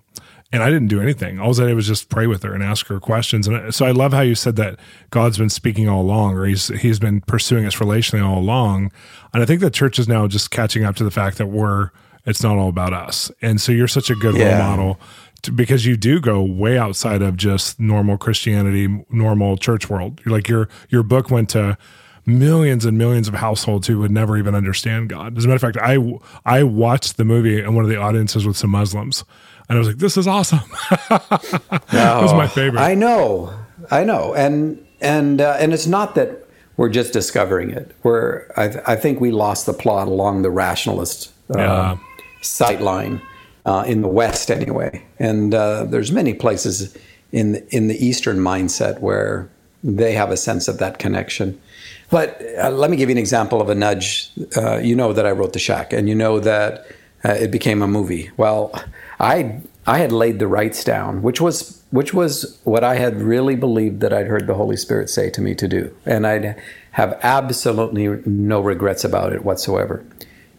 and 0.53 0.63
I 0.63 0.71
didn't 0.71 0.89
do 0.89 1.01
anything. 1.01 1.39
All 1.39 1.51
I 1.61 1.67
did 1.67 1.75
was 1.75 1.87
just 1.87 2.09
pray 2.09 2.27
with 2.27 2.43
her 2.43 2.55
and 2.55 2.63
ask 2.63 2.87
her 2.87 2.99
questions. 3.01 3.47
And 3.47 3.57
uh, 3.57 3.71
so 3.71 3.85
I 3.85 3.91
love 3.91 4.13
how 4.13 4.23
you 4.23 4.35
said 4.35 4.57
that 4.57 4.79
God's 5.11 5.37
been 5.37 5.51
speaking 5.51 5.89
all 5.89 6.01
along, 6.01 6.37
or 6.37 6.47
he's 6.47 6.69
he's 6.69 6.99
been 6.99 7.21
pursuing 7.21 7.67
us 7.67 7.77
relationally 7.77 8.27
all 8.27 8.39
along. 8.39 8.91
And 9.35 9.43
I 9.43 9.47
think 9.47 9.61
the 9.61 9.71
church 9.71 9.99
is 9.99 10.09
now 10.09 10.27
just 10.27 10.51
catching 10.51 10.85
up 10.85 10.97
to 10.97 11.05
the 11.05 11.11
fact 11.11 11.37
that 11.39 11.49
we're 11.49 11.91
it's 12.29 12.43
not 12.43 12.57
all 12.57 12.69
about 12.69 12.93
us. 12.93 13.31
And 13.43 13.61
so 13.61 13.73
you're 13.73 13.89
such 13.89 14.11
a 14.11 14.15
good 14.15 14.37
yeah. 14.37 14.59
role 14.59 14.77
model 14.77 15.01
to, 15.43 15.53
because 15.53 15.87
you 15.87 15.97
do 15.97 16.21
go 16.21 16.43
way 16.43 16.79
outside 16.79 17.23
of 17.23 17.37
just 17.37 17.81
normal 17.81 18.19
Christianity, 18.19 19.05
normal 19.11 19.57
church 19.57 19.89
world. 19.89 20.21
You're 20.25 20.35
like 20.35 20.49
your 20.49 20.69
your 20.89 21.03
book 21.03 21.31
went 21.31 21.49
to 21.51 21.79
millions 22.27 22.85
and 22.85 22.99
millions 22.99 23.27
of 23.27 23.35
households 23.35 23.87
who 23.87 23.99
would 24.01 24.11
never 24.11 24.37
even 24.37 24.55
understand 24.55 25.09
God. 25.09 25.39
As 25.39 25.45
a 25.45 25.49
matter 25.49 25.67
of 25.67 25.75
fact, 25.75 25.79
I 25.83 26.19
I 26.45 26.63
watched 26.63 27.17
the 27.17 27.25
movie 27.25 27.61
and 27.61 27.75
one 27.75 27.85
of 27.85 27.91
the 27.91 27.97
audiences 27.97 28.47
with 28.47 28.57
some 28.57 28.71
Muslims 28.71 29.25
and 29.69 29.77
I 29.77 29.79
was 29.79 29.89
like, 29.89 29.99
"This 29.99 30.17
is 30.17 30.27
awesome." 30.27 30.61
that 31.09 32.23
was 32.23 32.33
my 32.33 32.47
favorite. 32.47 32.81
I 32.81 32.95
know, 32.95 33.53
I 33.91 34.05
know, 34.05 34.35
and 34.35 34.85
and 35.01 35.41
uh, 35.41 35.57
and 35.59 35.73
it's 35.75 35.87
not 35.87 36.15
that 36.15 36.47
we're 36.77 36.89
just 36.89 37.13
discovering 37.13 37.71
it. 37.71 37.95
We're 38.03 38.51
I, 38.57 38.93
I 38.93 38.97
think 38.97 39.21
we 39.21 39.31
lost 39.31 39.67
the 39.67 39.75
plot 39.75 40.09
along 40.09 40.43
the 40.43 40.51
rationalist 40.51 41.33
uh, 41.55 41.59
yeah. 41.59 41.99
Sight 42.41 42.81
line 42.81 43.21
uh, 43.67 43.85
in 43.87 44.03
the 44.03 44.09
West 44.09 44.51
anyway, 44.51 45.05
and 45.19 45.55
uh, 45.55 45.85
there's 45.85 46.13
many 46.13 46.35
places 46.35 46.97
in 47.33 47.67
in 47.71 47.89
the 47.89 48.05
Eastern 48.05 48.39
mindset 48.39 49.01
where 49.01 49.49
they 49.85 50.13
have 50.13 50.31
a 50.31 50.37
sense 50.37 50.69
of 50.69 50.79
that 50.79 50.99
connection. 50.99 51.61
But 52.11 52.41
uh, 52.59 52.71
let 52.71 52.91
me 52.91 52.97
give 52.97 53.09
you 53.11 53.15
an 53.15 53.19
example 53.19 53.61
of 53.61 53.69
a 53.69 53.75
nudge. 53.75 54.31
Uh, 54.57 54.79
you 54.79 54.97
know 54.97 55.13
that 55.13 55.27
I 55.27 55.31
wrote 55.31 55.53
The 55.53 55.59
Shack, 55.59 55.93
and 55.93 56.09
you 56.09 56.15
know 56.15 56.41
that 56.41 56.87
it 57.25 57.51
became 57.51 57.83
a 57.83 57.89
movie. 57.89 58.31
Well 58.37 58.73
I 59.21 59.61
I 59.87 59.99
had 59.99 60.13
laid 60.13 60.39
the 60.39 60.47
rights 60.47 60.85
down, 60.85 61.23
which 61.23 61.41
was 61.41 61.83
which 61.91 62.13
was 62.13 62.59
what 62.65 62.85
I 62.85 62.97
had 62.97 63.23
really 63.23 63.57
believed 63.57 64.01
that 64.01 64.13
I'd 64.13 64.27
heard 64.27 64.47
the 64.47 64.55
Holy 64.55 64.77
Spirit 64.77 65.09
say 65.11 65.31
to 65.31 65.41
me 65.41 65.55
to 65.55 65.67
do, 65.67 65.95
and 66.05 66.27
I'd 66.27 66.61
have 66.93 67.19
absolutely 67.23 68.07
no 68.27 68.61
regrets 68.61 69.05
about 69.05 69.33
it 69.33 69.45
whatsoever. 69.45 70.05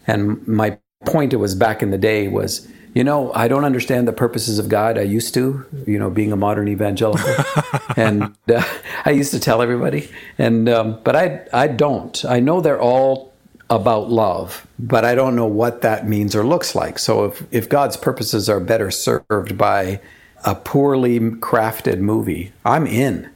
And 0.06 0.46
my 0.48 0.78
point 1.06 1.32
it 1.32 1.36
was 1.36 1.54
back 1.54 1.82
in 1.82 1.90
the 1.90 1.98
day 1.98 2.28
was, 2.28 2.68
you 2.94 3.04
know, 3.04 3.32
I 3.34 3.48
don't 3.48 3.64
understand 3.64 4.06
the 4.06 4.12
purposes 4.12 4.58
of 4.58 4.68
God. 4.68 4.98
I 4.98 5.02
used 5.02 5.32
to, 5.34 5.64
you 5.86 5.98
know, 5.98 6.10
being 6.10 6.32
a 6.32 6.36
modern 6.36 6.68
evangelical, 6.68 7.34
and 7.96 8.34
uh, 8.52 8.62
I 9.04 9.10
used 9.10 9.30
to 9.32 9.40
tell 9.40 9.62
everybody, 9.62 10.10
and 10.38 10.68
um, 10.68 11.00
but 11.04 11.16
I 11.16 11.46
I 11.52 11.68
don't. 11.68 12.24
I 12.24 12.40
know 12.40 12.60
they're 12.60 12.80
all 12.80 13.32
about 13.70 14.10
love, 14.10 14.66
but 14.78 15.04
I 15.04 15.14
don't 15.14 15.36
know 15.36 15.46
what 15.46 15.82
that 15.82 16.06
means 16.06 16.34
or 16.34 16.44
looks 16.44 16.74
like. 16.74 16.98
So 16.98 17.26
if, 17.26 17.46
if 17.52 17.68
God's 17.68 17.96
purposes 17.96 18.48
are 18.48 18.58
better 18.58 18.90
served 18.90 19.56
by 19.56 20.00
a 20.44 20.56
poorly 20.56 21.20
crafted 21.20 22.00
movie, 22.00 22.52
I'm 22.64 22.88
in. 22.88 23.30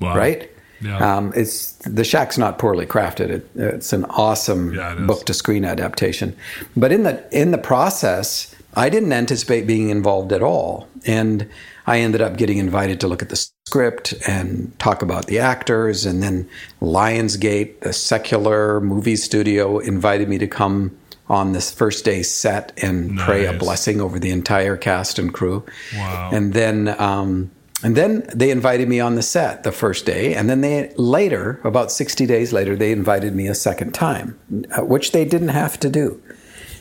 Wow. 0.00 0.16
Right? 0.16 0.50
Yeah. 0.80 1.16
Um, 1.16 1.32
it's 1.34 1.72
the 1.78 2.04
Shack's 2.04 2.38
not 2.38 2.58
poorly 2.58 2.86
crafted. 2.86 3.30
It, 3.30 3.50
it's 3.54 3.92
an 3.92 4.04
awesome 4.06 4.74
yeah, 4.74 4.94
book 4.94 5.24
to 5.26 5.34
screen 5.34 5.64
adaptation. 5.64 6.36
But 6.76 6.92
in 6.92 7.04
the 7.04 7.24
in 7.30 7.50
the 7.50 7.58
process, 7.58 8.54
I 8.74 8.88
didn't 8.88 9.12
anticipate 9.12 9.66
being 9.66 9.90
involved 9.90 10.32
at 10.32 10.42
all, 10.42 10.88
and 11.06 11.48
I 11.86 12.00
ended 12.00 12.20
up 12.20 12.36
getting 12.36 12.58
invited 12.58 13.00
to 13.00 13.08
look 13.08 13.22
at 13.22 13.28
the 13.28 13.36
script 13.66 14.14
and 14.26 14.76
talk 14.78 15.02
about 15.02 15.26
the 15.26 15.38
actors. 15.38 16.06
And 16.06 16.22
then 16.22 16.48
Lionsgate, 16.80 17.80
the 17.80 17.92
secular 17.92 18.80
movie 18.80 19.16
studio, 19.16 19.78
invited 19.78 20.28
me 20.28 20.38
to 20.38 20.46
come 20.46 20.96
on 21.28 21.52
this 21.52 21.72
first 21.72 22.04
day 22.04 22.22
set 22.22 22.72
and 22.82 23.16
nice. 23.16 23.24
pray 23.24 23.46
a 23.46 23.52
blessing 23.52 24.00
over 24.00 24.18
the 24.18 24.30
entire 24.30 24.76
cast 24.76 25.18
and 25.18 25.32
crew. 25.32 25.64
Wow. 25.94 26.30
And 26.32 26.52
then, 26.52 26.88
um, 27.00 27.50
and 27.84 27.94
then 27.96 28.26
they 28.34 28.50
invited 28.50 28.88
me 28.88 28.98
on 28.98 29.14
the 29.14 29.22
set 29.22 29.62
the 29.62 29.72
first 29.72 30.06
day, 30.06 30.34
and 30.34 30.48
then 30.48 30.60
they 30.60 30.92
later, 30.96 31.60
about 31.62 31.92
sixty 31.92 32.26
days 32.26 32.52
later, 32.52 32.74
they 32.76 32.90
invited 32.90 33.34
me 33.34 33.46
a 33.46 33.54
second 33.54 33.92
time, 33.92 34.36
uh, 34.76 34.84
which 34.84 35.12
they 35.12 35.24
didn't 35.24 35.54
have 35.62 35.78
to 35.80 35.88
do, 35.88 36.20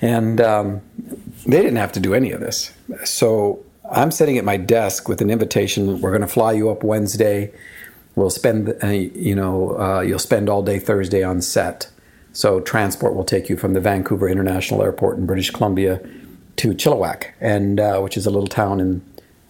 and 0.02 0.42
um, 0.42 0.82
they 1.46 1.62
didn't 1.62 1.76
have 1.76 1.92
to 1.92 2.00
do 2.00 2.14
any 2.14 2.32
of 2.32 2.40
this. 2.40 2.72
So 3.04 3.60
I'm 3.92 4.12
sitting 4.12 4.38
at 4.38 4.46
my 4.46 4.58
desk 4.58 5.10
with 5.10 5.22
an 5.22 5.30
invitation. 5.30 6.02
We're 6.02 6.12
going 6.12 6.22
to 6.22 6.28
fly 6.28 6.54
you 6.54 6.70
up 6.72 6.84
Wednesday. 6.84 7.52
We'll 8.16 8.30
spend, 8.30 8.74
uh, 8.84 8.88
you 8.88 9.36
know, 9.36 9.80
uh, 9.80 10.02
you'll 10.02 10.20
spend 10.20 10.48
all 10.48 10.64
day 10.64 10.80
Thursday 10.80 11.24
on 11.24 11.42
set. 11.42 11.90
So 12.32 12.62
transport 12.62 13.14
will 13.16 13.26
take 13.26 13.50
you 13.50 13.58
from 13.58 13.74
the 13.74 13.82
Vancouver 13.82 14.30
International 14.30 14.82
Airport 14.84 15.18
in 15.18 15.26
British 15.26 15.52
Columbia 15.52 16.00
to 16.56 16.70
Chilliwack, 16.70 17.32
and 17.42 17.80
uh, 17.80 18.00
which 18.00 18.16
is 18.16 18.26
a 18.26 18.30
little 18.30 18.48
town 18.48 18.80
in 18.80 19.02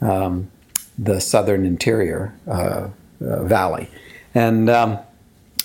um, 0.01 0.49
the 0.97 1.19
southern 1.19 1.65
interior 1.65 2.33
uh, 2.47 2.89
uh, 3.21 3.43
valley, 3.43 3.89
and 4.33 4.69
um, 4.69 4.99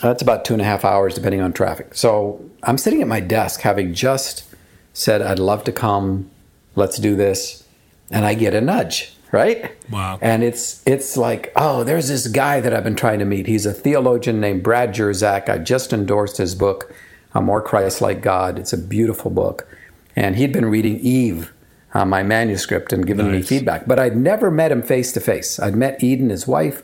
that's 0.02 0.22
about 0.22 0.44
two 0.44 0.54
and 0.54 0.62
a 0.62 0.64
half 0.64 0.84
hours 0.84 1.14
depending 1.14 1.40
on 1.40 1.52
traffic. 1.52 1.94
So 1.94 2.44
I'm 2.62 2.78
sitting 2.78 3.02
at 3.02 3.08
my 3.08 3.20
desk, 3.20 3.60
having 3.60 3.94
just 3.94 4.44
said, 4.92 5.22
"I'd 5.22 5.38
love 5.38 5.64
to 5.64 5.72
come. 5.72 6.30
Let's 6.74 6.98
do 6.98 7.16
this." 7.16 7.64
and 8.10 8.24
I 8.24 8.34
get 8.34 8.54
a 8.54 8.60
nudge, 8.60 9.12
right? 9.32 9.70
Wow. 9.90 10.18
And 10.20 10.42
it's 10.42 10.82
it's 10.86 11.16
like, 11.16 11.52
oh, 11.56 11.84
there's 11.84 12.08
this 12.08 12.26
guy 12.26 12.60
that 12.60 12.72
I've 12.72 12.84
been 12.84 12.96
trying 12.96 13.18
to 13.18 13.24
meet. 13.24 13.46
He's 13.46 13.66
a 13.66 13.72
theologian 13.72 14.40
named 14.40 14.62
Brad 14.62 14.94
Jersak. 14.94 15.48
I 15.48 15.58
just 15.58 15.92
endorsed 15.92 16.38
his 16.38 16.54
book, 16.54 16.92
A 17.34 17.40
More 17.40 17.62
Christ-like 17.62 18.22
God. 18.22 18.58
It's 18.58 18.72
a 18.72 18.78
beautiful 18.78 19.30
book. 19.30 19.68
And 20.16 20.36
he'd 20.36 20.52
been 20.52 20.66
reading 20.66 20.98
Eve, 21.00 21.52
uh, 21.94 22.04
my 22.04 22.22
manuscript, 22.22 22.92
and 22.92 23.06
given 23.06 23.30
nice. 23.30 23.40
me 23.40 23.42
feedback. 23.42 23.86
But 23.86 23.98
I'd 23.98 24.16
never 24.16 24.50
met 24.50 24.72
him 24.72 24.82
face 24.82 25.12
to 25.12 25.20
face. 25.20 25.58
I'd 25.58 25.76
met 25.76 26.02
Eden, 26.02 26.30
his 26.30 26.46
wife, 26.46 26.82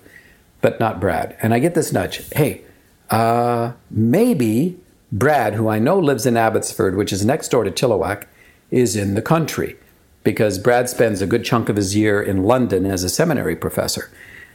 but 0.61 0.80
not 0.80 1.00
Brad. 1.00 1.37
And 1.42 1.52
I 1.52 1.58
get 1.58 1.75
this 1.75 1.92
nudge. 1.92 2.28
Hey, 2.32 2.62
uh, 3.11 3.73
maybe 3.90 4.78
Brad, 5.12 5.54
who 5.54 5.68
I 5.68 5.78
know 5.78 5.99
lives 5.99 6.26
in 6.26 6.37
Abbotsford, 6.37 6.96
which 6.96 7.12
is 7.12 7.25
next 7.25 7.49
door 7.49 7.64
to 7.64 7.70
Chilliwack, 7.70 8.25
is 8.70 8.96
in 8.96 9.14
the 9.14 9.23
country 9.23 9.76
because 10.25 10.58
Brad 10.58 10.88
spends 10.88 11.20
a 11.23 11.26
good 11.26 11.44
chunk 11.44 11.68
of 11.68 11.76
his 11.76 11.94
year 11.94 12.20
in 12.20 12.42
London 12.42 12.87
as 12.87 13.04
a 13.04 13.08
seminary 13.08 13.54
professor. 13.54 14.11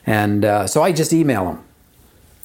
And 0.05 0.43
uh, 0.43 0.67
so 0.67 0.81
I 0.81 0.91
just 0.91 1.13
email 1.13 1.47
him 1.47 1.63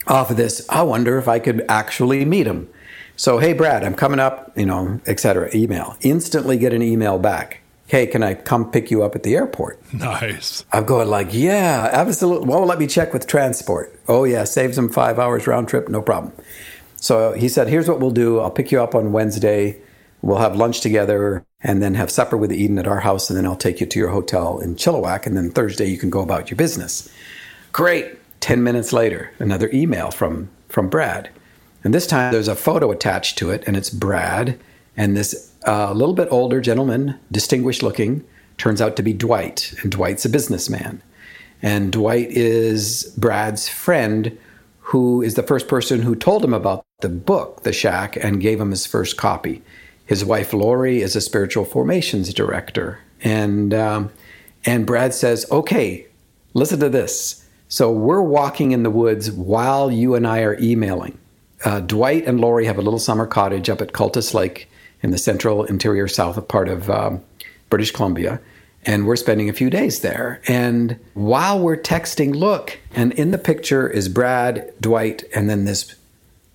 off 0.06 0.30
of 0.30 0.36
this. 0.36 0.66
I 0.68 0.82
wonder 0.82 1.18
if 1.18 1.26
I 1.26 1.38
could 1.38 1.64
actually 1.68 2.24
meet 2.24 2.46
him. 2.46 2.68
So, 3.16 3.38
hey, 3.38 3.52
Brad, 3.52 3.82
I'm 3.82 3.94
coming 3.94 4.20
up, 4.20 4.52
you 4.56 4.66
know, 4.66 5.00
etc. 5.06 5.48
Email. 5.54 5.96
Instantly 6.02 6.58
get 6.58 6.72
an 6.72 6.82
email 6.82 7.18
back. 7.18 7.60
Hey, 7.86 8.06
can 8.06 8.22
I 8.22 8.34
come 8.34 8.70
pick 8.70 8.90
you 8.90 9.02
up 9.02 9.14
at 9.14 9.22
the 9.24 9.36
airport? 9.36 9.78
Nice. 9.92 10.64
I'm 10.72 10.84
going 10.84 11.08
like, 11.08 11.28
yeah, 11.32 11.90
absolutely. 11.92 12.48
Well, 12.48 12.64
let 12.64 12.78
me 12.78 12.86
check 12.86 13.12
with 13.12 13.26
transport. 13.26 13.98
Oh, 14.08 14.24
yeah, 14.24 14.44
saves 14.44 14.78
him 14.78 14.88
five 14.88 15.18
hours 15.18 15.46
round 15.46 15.68
trip, 15.68 15.88
no 15.88 16.00
problem. 16.00 16.32
So 16.96 17.32
he 17.32 17.48
said, 17.48 17.68
here's 17.68 17.86
what 17.86 18.00
we'll 18.00 18.10
do. 18.10 18.40
I'll 18.40 18.50
pick 18.50 18.72
you 18.72 18.82
up 18.82 18.94
on 18.94 19.12
Wednesday. 19.12 19.78
We'll 20.22 20.38
have 20.38 20.56
lunch 20.56 20.80
together 20.80 21.44
and 21.60 21.82
then 21.82 21.94
have 21.94 22.10
supper 22.10 22.36
with 22.38 22.52
Eden 22.52 22.78
at 22.78 22.86
our 22.86 23.00
house, 23.00 23.28
and 23.28 23.36
then 23.36 23.44
I'll 23.44 23.56
take 23.56 23.80
you 23.80 23.86
to 23.86 23.98
your 23.98 24.08
hotel 24.08 24.58
in 24.58 24.76
Chilliwack, 24.76 25.26
and 25.26 25.36
then 25.36 25.50
Thursday 25.50 25.86
you 25.86 25.98
can 25.98 26.08
go 26.08 26.20
about 26.20 26.50
your 26.50 26.56
business. 26.56 27.10
Great. 27.72 28.18
10 28.40 28.62
minutes 28.62 28.92
later, 28.92 29.30
another 29.38 29.70
email 29.72 30.10
from, 30.10 30.50
from 30.68 30.90
Brad. 30.90 31.30
And 31.82 31.94
this 31.94 32.06
time 32.06 32.32
there's 32.32 32.48
a 32.48 32.54
photo 32.54 32.90
attached 32.90 33.38
to 33.38 33.50
it, 33.50 33.64
and 33.66 33.76
it's 33.76 33.90
Brad 33.90 34.58
and 34.96 35.16
this 35.16 35.52
uh, 35.66 35.92
little 35.92 36.14
bit 36.14 36.28
older 36.30 36.60
gentleman, 36.60 37.18
distinguished 37.30 37.82
looking, 37.82 38.24
turns 38.58 38.80
out 38.80 38.96
to 38.96 39.02
be 39.02 39.12
Dwight. 39.12 39.74
And 39.82 39.90
Dwight's 39.90 40.24
a 40.24 40.28
businessman. 40.28 41.02
And 41.62 41.92
Dwight 41.92 42.30
is 42.30 43.14
Brad's 43.16 43.68
friend, 43.68 44.38
who 44.80 45.22
is 45.22 45.34
the 45.34 45.42
first 45.42 45.66
person 45.66 46.02
who 46.02 46.14
told 46.14 46.44
him 46.44 46.52
about 46.52 46.84
the 47.00 47.08
book, 47.08 47.62
The 47.62 47.72
Shack, 47.72 48.16
and 48.16 48.40
gave 48.40 48.60
him 48.60 48.70
his 48.70 48.86
first 48.86 49.16
copy. 49.16 49.62
His 50.06 50.24
wife 50.24 50.52
Lori 50.52 51.00
is 51.00 51.16
a 51.16 51.20
spiritual 51.20 51.64
formations 51.64 52.34
director, 52.34 53.00
and 53.22 53.72
um, 53.72 54.10
and 54.66 54.86
Brad 54.86 55.14
says, 55.14 55.46
"Okay, 55.50 56.06
listen 56.52 56.80
to 56.80 56.90
this." 56.90 57.48
So 57.68 57.90
we're 57.90 58.20
walking 58.20 58.72
in 58.72 58.82
the 58.82 58.90
woods 58.90 59.30
while 59.30 59.90
you 59.90 60.14
and 60.14 60.26
I 60.26 60.40
are 60.40 60.58
emailing. 60.60 61.18
Uh, 61.64 61.80
Dwight 61.80 62.26
and 62.26 62.38
Lori 62.38 62.66
have 62.66 62.76
a 62.76 62.82
little 62.82 62.98
summer 62.98 63.26
cottage 63.26 63.70
up 63.70 63.80
at 63.80 63.94
Cultus 63.94 64.34
Lake 64.34 64.68
in 65.04 65.10
the 65.10 65.18
central 65.18 65.64
interior 65.64 66.08
south 66.08 66.38
of 66.38 66.48
part 66.48 66.66
of 66.66 66.88
um, 66.88 67.22
British 67.68 67.90
Columbia, 67.92 68.40
and 68.86 69.06
we're 69.06 69.16
spending 69.16 69.50
a 69.50 69.52
few 69.52 69.68
days 69.68 70.00
there. 70.00 70.40
And 70.48 70.98
while 71.12 71.60
we're 71.60 71.76
texting, 71.76 72.34
look, 72.34 72.80
and 72.94 73.12
in 73.12 73.30
the 73.30 73.38
picture 73.38 73.86
is 73.88 74.08
Brad, 74.08 74.72
Dwight, 74.80 75.22
and 75.34 75.48
then 75.48 75.66
this 75.66 75.94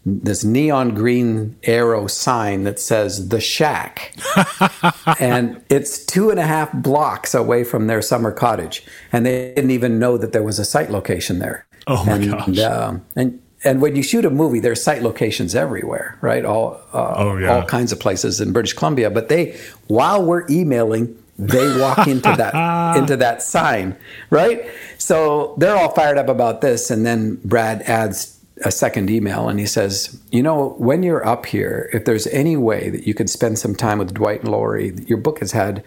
this 0.06 0.44
neon 0.44 0.96
green 0.96 1.56
arrow 1.63 2.08
sign 2.08 2.63
that 2.63 2.79
says 2.79 3.29
the 3.29 3.39
shack. 3.39 4.15
And 5.20 5.62
it's 5.70 6.06
two 6.06 6.29
and 6.29 6.39
a 6.39 6.46
half 6.46 6.72
blocks 6.72 7.34
away 7.34 7.63
from 7.63 7.88
their 7.88 8.01
summer 8.01 8.32
cottage. 8.32 8.86
And 9.12 9.25
they 9.25 9.53
didn't 9.53 9.72
even 9.72 10.00
know 10.00 10.18
that 10.18 10.32
there 10.32 10.44
was 10.44 10.60
a 10.60 10.65
site 10.65 10.89
location 10.89 11.39
there. 11.39 11.65
Oh 11.88 12.06
my 12.06 12.13
and, 12.13 12.32
gosh. 12.32 12.60
um, 12.60 13.06
and 13.15 13.41
and 13.63 13.82
when 13.82 13.96
you 13.96 14.04
shoot 14.04 14.25
a 14.25 14.30
movie 14.30 14.60
there's 14.60 14.82
site 14.84 15.01
locations 15.01 15.56
everywhere 15.56 16.18
right 16.22 16.46
all 16.46 16.80
uh, 16.94 17.13
Oh, 17.18 17.38
yeah. 17.38 17.56
all 17.56 17.63
kinds 17.66 17.92
of 17.92 18.00
places 18.00 18.39
in 18.42 18.54
british 18.54 18.74
columbia 18.74 19.10
but 19.10 19.30
they 19.30 19.58
while 19.88 20.24
we're 20.24 20.46
emailing 20.50 21.18
they 21.38 21.80
walk 21.80 22.08
into 22.08 22.34
that 22.38 22.96
into 22.98 23.16
that 23.18 23.42
sign 23.42 23.96
right 24.30 24.66
so 24.98 25.56
they're 25.58 25.75
all 25.75 25.92
fired 25.94 26.18
up 26.18 26.28
about 26.30 26.62
this 26.62 26.89
and 26.92 27.06
then 27.06 27.36
brad 27.44 27.82
adds 27.84 28.36
a 28.66 28.72
second 28.72 29.10
email 29.10 29.48
and 29.48 29.58
he 29.58 29.66
says, 29.66 30.20
You 30.34 30.44
know, 30.44 30.75
when 30.78 31.01
you're 31.01 31.25
up 31.25 31.46
here, 31.46 31.89
if 31.94 32.04
there's 32.04 32.28
any 32.28 32.58
way 32.58 32.89
that 32.89 33.08
you 33.08 33.13
could 33.13 33.30
spend 33.30 33.58
some 33.58 33.74
time 33.74 34.00
with 34.00 34.13
Dwight 34.13 34.42
and 34.42 34.51
Lori, 34.51 34.94
your 35.08 35.18
book 35.18 35.39
has 35.39 35.54
had 35.54 35.82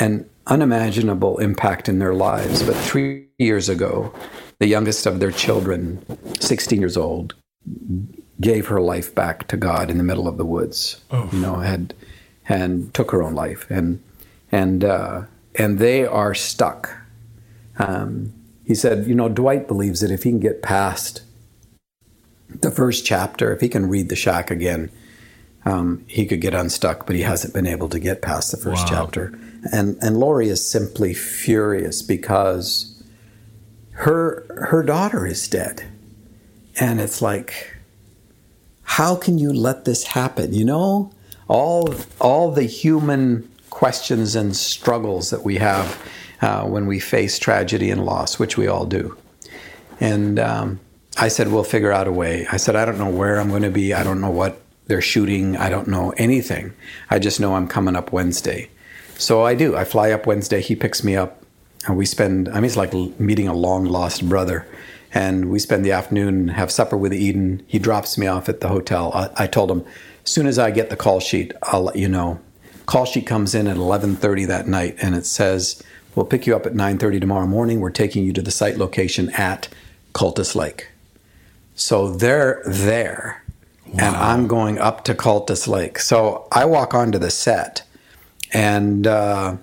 an 0.00 0.28
unimaginable 0.48 1.38
impact 1.38 1.88
in 1.88 2.00
their 2.00 2.12
lives. 2.12 2.64
But 2.64 2.74
three 2.74 3.26
years 3.38 3.68
ago, 3.68 4.12
the 4.60 4.66
youngest 4.68 5.06
of 5.06 5.18
their 5.18 5.32
children, 5.32 6.04
16 6.38 6.78
years 6.78 6.96
old, 6.96 7.34
gave 8.40 8.68
her 8.68 8.80
life 8.80 9.14
back 9.14 9.48
to 9.48 9.56
God 9.56 9.90
in 9.90 9.98
the 9.98 10.04
middle 10.04 10.28
of 10.28 10.36
the 10.36 10.44
woods. 10.46 11.00
Oh. 11.10 11.28
You 11.32 11.40
know, 11.40 11.56
had 11.56 11.92
and 12.48 12.92
took 12.94 13.10
her 13.10 13.22
own 13.22 13.34
life, 13.34 13.66
and 13.70 14.02
and 14.52 14.84
uh, 14.84 15.22
and 15.56 15.78
they 15.78 16.04
are 16.06 16.34
stuck. 16.34 16.90
Um, 17.78 18.32
he 18.64 18.74
said, 18.74 19.06
you 19.06 19.14
know, 19.14 19.28
Dwight 19.28 19.66
believes 19.66 20.00
that 20.00 20.10
if 20.10 20.22
he 20.22 20.30
can 20.30 20.40
get 20.40 20.62
past 20.62 21.22
the 22.48 22.70
first 22.70 23.04
chapter, 23.06 23.52
if 23.52 23.60
he 23.60 23.68
can 23.68 23.88
read 23.88 24.08
the 24.08 24.16
shack 24.16 24.50
again, 24.50 24.90
um, 25.64 26.04
he 26.06 26.26
could 26.26 26.40
get 26.40 26.54
unstuck, 26.54 27.06
but 27.06 27.16
he 27.16 27.22
hasn't 27.22 27.54
been 27.54 27.66
able 27.66 27.88
to 27.88 27.98
get 27.98 28.22
past 28.22 28.50
the 28.50 28.56
first 28.56 28.84
Wow. 28.84 28.90
chapter. 28.90 29.38
And 29.72 29.96
and 30.02 30.18
Lori 30.18 30.48
is 30.48 30.66
simply 30.68 31.14
furious 31.14 32.02
because 32.02 32.89
her 34.00 34.46
her 34.70 34.82
daughter 34.82 35.26
is 35.26 35.46
dead, 35.48 35.84
and 36.78 37.00
it's 37.00 37.20
like, 37.20 37.76
how 38.82 39.14
can 39.14 39.38
you 39.38 39.52
let 39.52 39.84
this 39.84 40.04
happen? 40.04 40.54
You 40.54 40.64
know, 40.64 41.12
all 41.48 41.94
all 42.20 42.50
the 42.50 42.64
human 42.64 43.50
questions 43.68 44.34
and 44.34 44.56
struggles 44.56 45.30
that 45.30 45.44
we 45.44 45.58
have 45.58 45.98
uh, 46.40 46.64
when 46.64 46.86
we 46.86 46.98
face 46.98 47.38
tragedy 47.38 47.90
and 47.90 48.04
loss, 48.04 48.38
which 48.38 48.56
we 48.56 48.66
all 48.66 48.86
do. 48.86 49.16
And 50.00 50.38
um, 50.38 50.80
I 51.18 51.28
said, 51.28 51.48
we'll 51.48 51.64
figure 51.64 51.92
out 51.92 52.08
a 52.08 52.12
way. 52.12 52.46
I 52.50 52.56
said, 52.56 52.76
I 52.76 52.86
don't 52.86 52.98
know 52.98 53.10
where 53.10 53.38
I'm 53.38 53.50
going 53.50 53.62
to 53.62 53.70
be. 53.70 53.92
I 53.92 54.02
don't 54.02 54.20
know 54.20 54.30
what 54.30 54.62
they're 54.86 55.02
shooting. 55.02 55.56
I 55.58 55.68
don't 55.68 55.88
know 55.88 56.14
anything. 56.16 56.72
I 57.10 57.18
just 57.18 57.38
know 57.38 57.54
I'm 57.54 57.68
coming 57.68 57.96
up 57.96 58.12
Wednesday. 58.12 58.70
So 59.18 59.44
I 59.44 59.54
do. 59.54 59.76
I 59.76 59.84
fly 59.84 60.10
up 60.10 60.26
Wednesday. 60.26 60.62
He 60.62 60.74
picks 60.74 61.04
me 61.04 61.16
up. 61.16 61.39
And 61.86 61.96
we 61.96 62.06
spend, 62.06 62.48
I 62.48 62.54
mean, 62.54 62.64
it's 62.64 62.76
like 62.76 62.92
meeting 62.92 63.48
a 63.48 63.54
long 63.54 63.84
lost 63.84 64.28
brother. 64.28 64.66
And 65.12 65.50
we 65.50 65.58
spend 65.58 65.84
the 65.84 65.92
afternoon, 65.92 66.48
have 66.48 66.70
supper 66.70 66.96
with 66.96 67.12
Eden. 67.12 67.62
He 67.66 67.78
drops 67.78 68.16
me 68.16 68.26
off 68.26 68.48
at 68.48 68.60
the 68.60 68.68
hotel. 68.68 69.10
I, 69.12 69.44
I 69.44 69.46
told 69.46 69.70
him, 69.70 69.84
as 70.24 70.30
soon 70.30 70.46
as 70.46 70.58
I 70.58 70.70
get 70.70 70.90
the 70.90 70.96
call 70.96 71.20
sheet, 71.20 71.52
I'll 71.62 71.82
let 71.82 71.96
you 71.96 72.08
know. 72.08 72.38
Call 72.86 73.04
sheet 73.04 73.26
comes 73.26 73.54
in 73.54 73.66
at 73.66 73.76
11:30 73.76 74.46
that 74.48 74.66
night, 74.66 74.96
and 75.00 75.14
it 75.14 75.24
says, 75.24 75.82
"We'll 76.14 76.26
pick 76.26 76.46
you 76.46 76.56
up 76.56 76.66
at 76.66 76.74
9:30 76.74 77.20
tomorrow 77.20 77.46
morning. 77.46 77.80
We're 77.80 77.90
taking 77.90 78.24
you 78.24 78.32
to 78.32 78.42
the 78.42 78.50
site 78.50 78.78
location 78.78 79.30
at 79.30 79.68
Cultus 80.12 80.54
Lake." 80.54 80.88
So 81.74 82.12
they're 82.12 82.62
there, 82.66 83.44
and 83.96 84.16
I'm 84.16 84.46
going 84.46 84.78
up 84.78 85.04
to 85.04 85.14
Cultus 85.14 85.68
Lake. 85.68 85.98
So 85.98 86.48
I 86.52 86.64
walk 86.64 86.94
onto 86.94 87.18
the 87.18 87.30
set, 87.30 87.82
and 88.52 89.06
uh, 89.06 89.56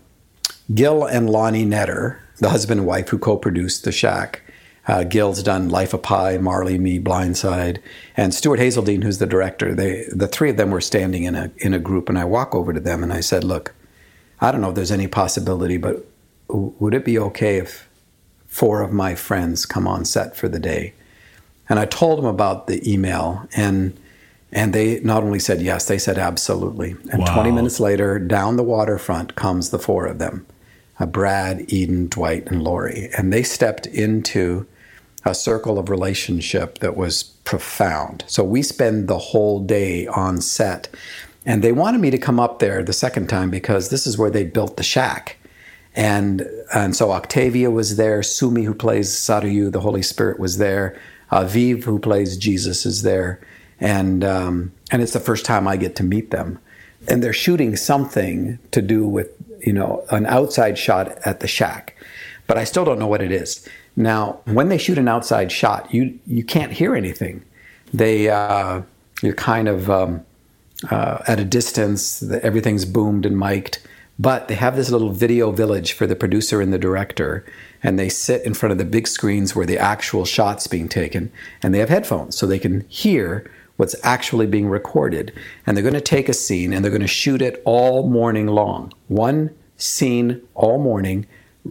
Gil 0.73 1.05
and 1.05 1.29
Lonnie 1.29 1.65
Netter, 1.65 2.17
the 2.39 2.49
husband 2.49 2.79
and 2.81 2.87
wife 2.87 3.09
who 3.09 3.17
co-produced 3.17 3.83
The 3.83 3.91
Shack, 3.91 4.41
uh, 4.87 5.03
Gil's 5.03 5.43
done 5.43 5.69
Life 5.69 5.93
of 5.93 6.01
Pi, 6.01 6.37
Marley, 6.37 6.77
Me, 6.77 6.99
Blindside, 6.99 7.79
and 8.15 8.33
Stuart 8.33 8.59
Hazeldine, 8.59 9.03
who's 9.03 9.17
the 9.17 9.25
director. 9.25 9.73
They, 9.73 10.05
the 10.11 10.27
three 10.27 10.49
of 10.49 10.57
them 10.57 10.71
were 10.71 10.81
standing 10.81 11.23
in 11.23 11.35
a 11.35 11.51
in 11.57 11.73
a 11.73 11.79
group, 11.79 12.07
and 12.09 12.17
I 12.17 12.25
walk 12.25 12.55
over 12.55 12.71
to 12.73 12.79
them 12.79 13.03
and 13.03 13.11
I 13.11 13.19
said, 13.19 13.43
"Look, 13.43 13.73
I 14.39 14.51
don't 14.51 14.61
know 14.61 14.69
if 14.69 14.75
there's 14.75 14.91
any 14.91 15.07
possibility, 15.07 15.77
but 15.77 16.05
w- 16.47 16.73
would 16.79 16.93
it 16.93 17.03
be 17.03 17.19
okay 17.19 17.57
if 17.57 17.89
four 18.47 18.81
of 18.81 18.93
my 18.93 19.13
friends 19.13 19.65
come 19.65 19.87
on 19.87 20.05
set 20.05 20.37
for 20.37 20.47
the 20.47 20.59
day?" 20.59 20.93
And 21.69 21.79
I 21.79 21.85
told 21.85 22.17
them 22.19 22.25
about 22.25 22.67
the 22.67 22.89
email, 22.89 23.45
and 23.57 23.97
and 24.53 24.71
they 24.73 25.01
not 25.01 25.21
only 25.23 25.39
said 25.39 25.61
yes, 25.61 25.85
they 25.85 25.97
said 25.97 26.17
absolutely. 26.17 26.95
And 27.11 27.23
Wow. 27.23 27.33
20 27.33 27.51
minutes 27.51 27.81
later, 27.81 28.19
down 28.19 28.55
the 28.55 28.63
waterfront 28.63 29.35
comes 29.35 29.69
the 29.69 29.79
four 29.79 30.05
of 30.05 30.19
them 30.19 30.45
uh, 30.99 31.05
Brad, 31.05 31.71
Eden, 31.71 32.07
Dwight, 32.07 32.47
and 32.47 32.63
Lori. 32.63 33.09
And 33.17 33.31
they 33.31 33.43
stepped 33.43 33.85
into 33.87 34.65
a 35.25 35.35
circle 35.35 35.77
of 35.77 35.89
relationship 35.89 36.79
that 36.79 36.95
was 36.95 37.23
profound. 37.23 38.23
So 38.27 38.43
we 38.43 38.61
spend 38.61 39.07
the 39.07 39.17
whole 39.17 39.59
day 39.59 40.07
on 40.07 40.41
set. 40.41 40.89
And 41.45 41.63
they 41.63 41.71
wanted 41.71 42.01
me 42.01 42.09
to 42.11 42.17
come 42.17 42.39
up 42.39 42.59
there 42.59 42.83
the 42.83 42.93
second 42.93 43.27
time 43.27 43.49
because 43.49 43.89
this 43.89 44.05
is 44.05 44.17
where 44.17 44.29
they 44.29 44.43
built 44.43 44.77
the 44.77 44.83
shack. 44.83 45.37
And 45.95 46.47
and 46.73 46.95
so 46.95 47.11
Octavia 47.11 47.71
was 47.71 47.95
there, 47.95 48.21
Sumi 48.21 48.63
who 48.63 48.75
plays 48.75 49.09
Sarayu, 49.09 49.71
the 49.71 49.79
Holy 49.79 50.03
Spirit 50.03 50.39
was 50.39 50.59
there, 50.59 50.95
uh, 51.31 51.45
Viv 51.45 51.85
who 51.85 51.97
plays 51.97 52.37
Jesus 52.37 52.85
is 52.85 53.01
there, 53.01 53.41
and 53.79 54.23
um, 54.23 54.71
and 54.91 55.01
it's 55.01 55.13
the 55.13 55.19
first 55.19 55.43
time 55.43 55.67
I 55.67 55.75
get 55.75 55.95
to 55.95 56.03
meet 56.03 56.29
them, 56.29 56.59
and 57.07 57.23
they're 57.23 57.33
shooting 57.33 57.75
something 57.75 58.59
to 58.71 58.81
do 58.83 59.07
with 59.07 59.31
you 59.67 59.73
know 59.79 59.91
an 60.17 60.25
outside 60.37 60.75
shot 60.85 61.05
at 61.29 61.37
the 61.41 61.47
shack, 61.57 61.83
but 62.47 62.55
I 62.61 62.65
still 62.71 62.85
don't 62.87 62.99
know 62.99 63.11
what 63.13 63.21
it 63.27 63.31
is. 63.43 63.67
Now, 63.95 64.21
when 64.57 64.69
they 64.69 64.77
shoot 64.85 64.97
an 64.97 65.07
outside 65.15 65.49
shot, 65.51 65.81
you 65.95 66.03
you 66.37 66.43
can't 66.55 66.73
hear 66.79 66.91
anything. 67.03 67.35
They 67.93 68.17
uh, 68.29 68.81
you're 69.23 69.41
kind 69.53 69.67
of 69.67 69.79
um, 69.89 70.11
uh, 70.93 71.17
at 71.31 71.39
a 71.39 71.45
distance. 71.59 72.01
the- 72.29 72.41
Everything's 72.49 72.85
boomed 72.85 73.25
and 73.25 73.37
mic'd. 73.37 73.77
But 74.19 74.47
they 74.47 74.55
have 74.55 74.75
this 74.75 74.89
little 74.89 75.11
video 75.11 75.51
village 75.51 75.89
for 75.93 76.07
the 76.07 76.15
producer 76.15 76.57
and 76.63 76.73
the 76.73 76.79
director, 76.79 77.31
and 77.83 77.99
they 77.99 78.09
sit 78.09 78.41
in 78.47 78.53
front 78.55 78.71
of 78.71 78.79
the 78.79 78.91
big 78.97 79.07
screens 79.07 79.55
where 79.55 79.67
the 79.67 79.77
actual 79.77 80.25
shot's 80.25 80.65
being 80.67 80.89
taken, 80.89 81.31
and 81.61 81.69
they 81.71 81.79
have 81.83 81.89
headphones 81.89 82.35
so 82.35 82.47
they 82.47 82.57
can 82.59 82.81
hear 82.89 83.27
what's 83.77 83.95
actually 84.03 84.47
being 84.47 84.67
recorded. 84.67 85.33
And 85.65 85.75
they're 85.75 85.83
going 85.83 85.93
to 85.93 86.01
take 86.01 86.27
a 86.27 86.33
scene 86.33 86.73
and 86.73 86.83
they're 86.83 86.91
going 86.91 87.01
to 87.01 87.07
shoot 87.07 87.41
it 87.41 87.61
all 87.65 88.09
morning 88.09 88.47
long. 88.47 88.91
One 89.07 89.55
scene 89.77 90.41
all 90.55 90.79
morning, 90.79 91.25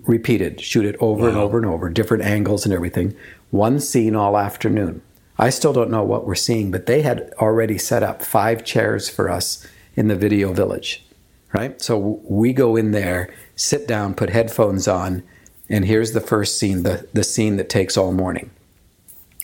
repeated, 0.05 0.61
shoot 0.61 0.85
it 0.85 0.97
over 1.01 1.29
and 1.29 1.37
over 1.37 1.59
and 1.59 1.67
over, 1.67 1.91
different 1.91 2.25
angles 2.25 2.65
and 2.65 2.73
everything. 2.73 3.15
One 3.51 3.81
scene 3.81 4.17
all 4.17 4.39
afternoon. 4.39 5.03
I 5.39 5.51
still 5.51 5.73
don't 5.73 5.91
know 5.91 6.03
what 6.03 6.27
we're 6.27 6.35
seeing, 6.35 6.71
but 6.71 6.87
they 6.87 7.03
had 7.03 7.33
already 7.39 7.77
set 7.77 8.03
up 8.03 8.23
five 8.23 8.65
chairs 8.65 9.09
for 9.09 9.29
us 9.31 9.67
in 9.95 10.09
the 10.09 10.17
video 10.17 10.53
village, 10.53 11.05
right? 11.53 11.81
So 11.83 12.21
we 12.25 12.53
go 12.53 12.77
in 12.77 12.93
there, 12.93 13.35
sit 13.55 13.87
down, 13.87 14.15
put 14.15 14.31
headphones 14.31 14.89
on, 14.89 15.23
and 15.69 15.85
here's 15.85 16.13
the 16.13 16.21
first 16.21 16.59
scene, 16.59 16.85
the, 16.85 17.07
the 17.13 17.25
scene 17.25 17.57
that 17.57 17.69
takes 17.69 17.97
all 17.97 18.13
morning. 18.13 18.51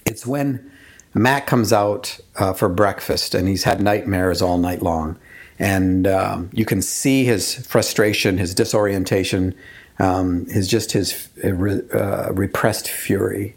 It's 0.07 0.27
when 0.27 0.72
Mack 1.15 1.47
comes 1.47 1.73
out 1.73 2.19
uh, 2.37 2.53
for 2.53 2.69
breakfast 2.69 3.35
and 3.35 3.49
he's 3.49 3.65
had 3.65 3.81
nightmares 3.81 4.41
all 4.43 4.59
night 4.59 4.83
long. 4.83 5.19
And 5.59 6.07
um, 6.07 6.51
you 6.53 6.65
can 6.65 6.83
see 6.83 7.25
his 7.25 7.55
frustration, 7.67 8.39
his 8.39 8.55
disorientation, 8.55 9.55
um, 9.99 10.47
his 10.47 10.67
just 10.67 10.93
his 10.93 11.29
uh, 11.45 11.49
uh, 11.49 12.33
repressed 12.33 12.89
fury. 12.89 13.55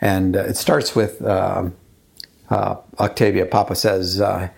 And 0.00 0.36
uh, 0.36 0.40
it 0.44 0.56
starts 0.56 0.94
with 0.94 1.22
um 1.22 1.74
uh, 2.50 2.76
Octavia. 2.98 3.46
Papa 3.46 3.74
says, 3.76 4.20
uh, 4.20 4.48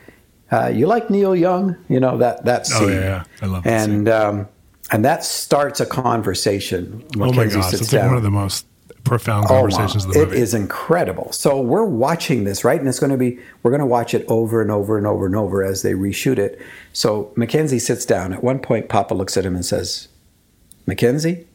uh, 0.50 0.68
"You 0.74 0.86
like 0.86 1.10
Neil 1.10 1.36
Young? 1.36 1.76
You 1.88 2.00
know 2.00 2.16
that 2.18 2.44
that 2.46 2.62
Oh, 2.72 2.78
scene." 2.80 2.88
yeah, 2.92 3.00
yeah. 3.00 3.24
I 3.42 3.46
love 3.46 3.64
that 3.64 3.70
and 3.70 4.08
um, 4.08 4.48
and 4.90 5.04
that 5.04 5.24
starts 5.24 5.80
a 5.80 5.86
conversation. 5.86 7.04
Oh 7.18 7.32
my 7.32 7.46
gosh, 7.46 7.72
it's 7.74 7.92
like 7.92 8.06
one 8.06 8.16
of 8.16 8.22
the 8.22 8.30
most 8.30 8.66
profound 9.04 9.46
Oh, 9.48 9.54
wow. 9.54 9.60
conversations 9.60 10.04
of 10.04 10.12
the 10.12 10.22
It 10.22 10.28
movie. 10.28 10.40
is 10.40 10.54
incredible. 10.54 11.32
So 11.32 11.60
we're 11.60 11.84
watching 11.84 12.44
this, 12.44 12.64
right? 12.64 12.78
And 12.78 12.88
it's 12.88 12.98
going 13.00 13.10
to 13.10 13.16
be, 13.18 13.38
we're 13.62 13.70
going 13.70 13.80
to 13.80 13.86
watch 13.86 14.14
it 14.14 14.24
over 14.28 14.62
and 14.62 14.70
over 14.70 14.96
and 14.96 15.06
over 15.06 15.26
and 15.26 15.36
over 15.36 15.62
as 15.64 15.82
they 15.82 15.92
reshoot 15.92 16.38
it. 16.38 16.60
So 16.92 17.32
Mackenzie 17.36 17.78
sits 17.78 18.04
down. 18.06 18.32
At 18.32 18.42
one 18.44 18.58
point, 18.60 18.88
Papa 18.88 19.14
looks 19.14 19.36
at 19.36 19.44
him 19.44 19.54
and 19.54 19.64
says, 19.64 20.08
Mackenzie, 20.86 21.46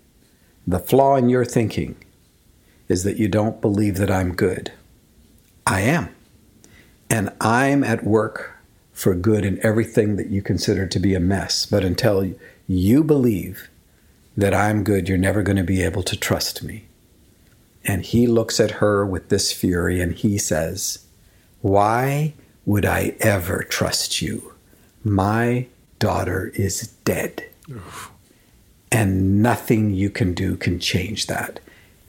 the 0.65 0.79
flaw 0.79 1.15
in 1.15 1.29
your 1.29 1.45
thinking 1.45 1.95
is 2.89 3.03
that 3.03 3.17
you 3.17 3.27
don't 3.27 3.61
believe 3.61 3.97
that 3.97 4.11
I'm 4.11 4.33
good. 4.35 4.71
I 5.65 5.81
am. 5.81 6.09
And 7.09 7.31
I'm 7.39 7.83
at 7.83 8.03
work 8.03 8.53
for 8.93 9.13
good 9.15 9.45
in 9.45 9.59
everything 9.65 10.15
that 10.17 10.27
you 10.27 10.41
consider 10.41 10.87
to 10.87 10.99
be 10.99 11.13
a 11.13 11.19
mess. 11.19 11.65
But 11.65 11.83
until 11.85 12.33
you 12.67 13.03
believe 13.03 13.69
that 14.35 14.53
I'm 14.53 14.83
good, 14.83 15.07
you're 15.07 15.17
never 15.17 15.43
going 15.43 15.57
to 15.57 15.63
be 15.63 15.81
able 15.83 16.03
to 16.03 16.17
trust 16.17 16.63
me. 16.63 16.86
And 17.87 18.03
he 18.03 18.27
looks 18.27 18.59
at 18.59 18.71
her 18.71 19.05
with 19.05 19.29
this 19.29 19.53
fury 19.53 20.01
and 20.01 20.13
he 20.13 20.37
says, 20.37 21.05
Why 21.61 22.33
would 22.65 22.85
I 22.85 23.15
ever 23.21 23.63
trust 23.63 24.21
you? 24.21 24.53
My 25.05 25.67
daughter 25.99 26.51
is 26.53 26.89
dead. 27.05 27.45
And 28.91 29.41
nothing 29.41 29.93
you 29.93 30.09
can 30.09 30.33
do 30.33 30.57
can 30.57 30.79
change 30.79 31.27
that. 31.27 31.61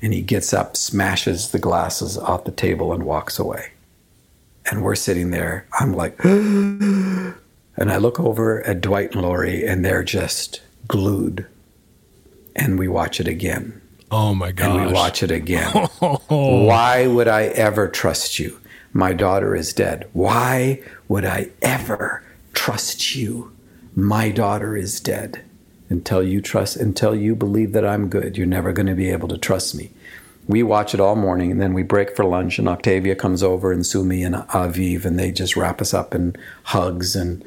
And 0.02 0.12
he 0.12 0.20
gets 0.20 0.52
up, 0.52 0.76
smashes 0.76 1.50
the 1.50 1.58
glasses 1.60 2.18
off 2.18 2.44
the 2.44 2.52
table, 2.52 2.92
and 2.92 3.04
walks 3.04 3.38
away. 3.38 3.72
And 4.70 4.82
we're 4.82 4.94
sitting 4.94 5.30
there. 5.30 5.66
I'm 5.80 5.92
like, 5.92 6.22
and 6.24 7.34
I 7.78 7.96
look 7.96 8.20
over 8.20 8.62
at 8.64 8.80
Dwight 8.80 9.12
and 9.12 9.22
Lori, 9.22 9.66
and 9.66 9.84
they're 9.84 10.04
just 10.04 10.60
glued. 10.86 11.46
And 12.54 12.78
we 12.78 12.86
watch 12.86 13.20
it 13.20 13.28
again. 13.28 13.80
Oh 14.10 14.34
my 14.34 14.52
God. 14.52 14.76
And 14.76 14.86
we 14.86 14.92
watch 14.92 15.22
it 15.22 15.30
again. 15.30 15.70
Why 16.28 17.06
would 17.06 17.28
I 17.28 17.44
ever 17.44 17.88
trust 17.88 18.38
you? 18.38 18.58
My 18.92 19.12
daughter 19.12 19.54
is 19.54 19.72
dead. 19.72 20.08
Why 20.12 20.82
would 21.08 21.24
I 21.24 21.50
ever 21.60 22.24
trust 22.54 23.14
you? 23.14 23.52
My 23.94 24.30
daughter 24.30 24.76
is 24.76 25.00
dead. 25.00 25.44
Until 25.90 26.22
you 26.22 26.40
trust, 26.40 26.76
until 26.76 27.14
you 27.14 27.34
believe 27.34 27.72
that 27.72 27.86
I'm 27.86 28.08
good, 28.08 28.36
you're 28.36 28.46
never 28.46 28.72
going 28.72 28.86
to 28.86 28.94
be 28.94 29.10
able 29.10 29.28
to 29.28 29.38
trust 29.38 29.74
me. 29.74 29.90
We 30.46 30.62
watch 30.62 30.92
it 30.92 31.00
all 31.00 31.16
morning, 31.16 31.50
and 31.50 31.60
then 31.60 31.72
we 31.72 31.82
break 31.82 32.14
for 32.14 32.24
lunch, 32.24 32.58
and 32.58 32.68
Octavia 32.68 33.14
comes 33.14 33.42
over, 33.42 33.72
and 33.72 33.86
Sumi 33.86 34.22
and 34.22 34.34
Aviv, 34.34 35.06
and 35.06 35.18
they 35.18 35.30
just 35.30 35.56
wrap 35.56 35.80
us 35.80 35.94
up 35.94 36.14
in 36.14 36.36
hugs, 36.64 37.16
and 37.16 37.42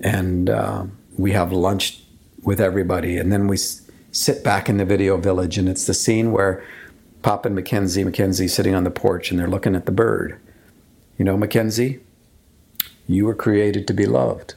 and 0.00 0.50
uh, 0.50 0.84
we 1.16 1.32
have 1.32 1.52
lunch 1.52 2.02
with 2.42 2.60
everybody, 2.60 3.16
and 3.16 3.32
then 3.32 3.46
we 3.46 3.56
sit 4.16 4.42
back 4.42 4.68
in 4.68 4.78
the 4.78 4.84
video 4.84 5.16
village, 5.18 5.58
and 5.58 5.68
it's 5.68 5.86
the 5.86 5.94
scene 5.94 6.32
where 6.32 6.64
Pop 7.22 7.44
and 7.44 7.54
Mackenzie, 7.54 8.04
Mackenzie 8.04 8.48
sitting 8.48 8.74
on 8.74 8.84
the 8.84 8.90
porch, 8.90 9.30
and 9.30 9.38
they're 9.38 9.48
looking 9.48 9.74
at 9.74 9.86
the 9.86 9.92
bird. 9.92 10.38
You 11.18 11.24
know, 11.24 11.36
Mackenzie, 11.36 12.00
you 13.06 13.26
were 13.26 13.34
created 13.34 13.86
to 13.86 13.94
be 13.94 14.06
loved. 14.06 14.54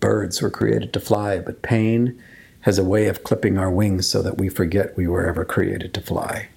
Birds 0.00 0.40
were 0.40 0.50
created 0.50 0.92
to 0.92 1.00
fly, 1.00 1.38
but 1.38 1.62
pain 1.62 2.20
has 2.60 2.78
a 2.78 2.84
way 2.84 3.08
of 3.08 3.24
clipping 3.24 3.58
our 3.58 3.70
wings 3.70 4.08
so 4.08 4.22
that 4.22 4.38
we 4.38 4.48
forget 4.48 4.96
we 4.96 5.06
were 5.06 5.26
ever 5.26 5.44
created 5.44 5.92
to 5.94 6.00
fly. 6.00 6.48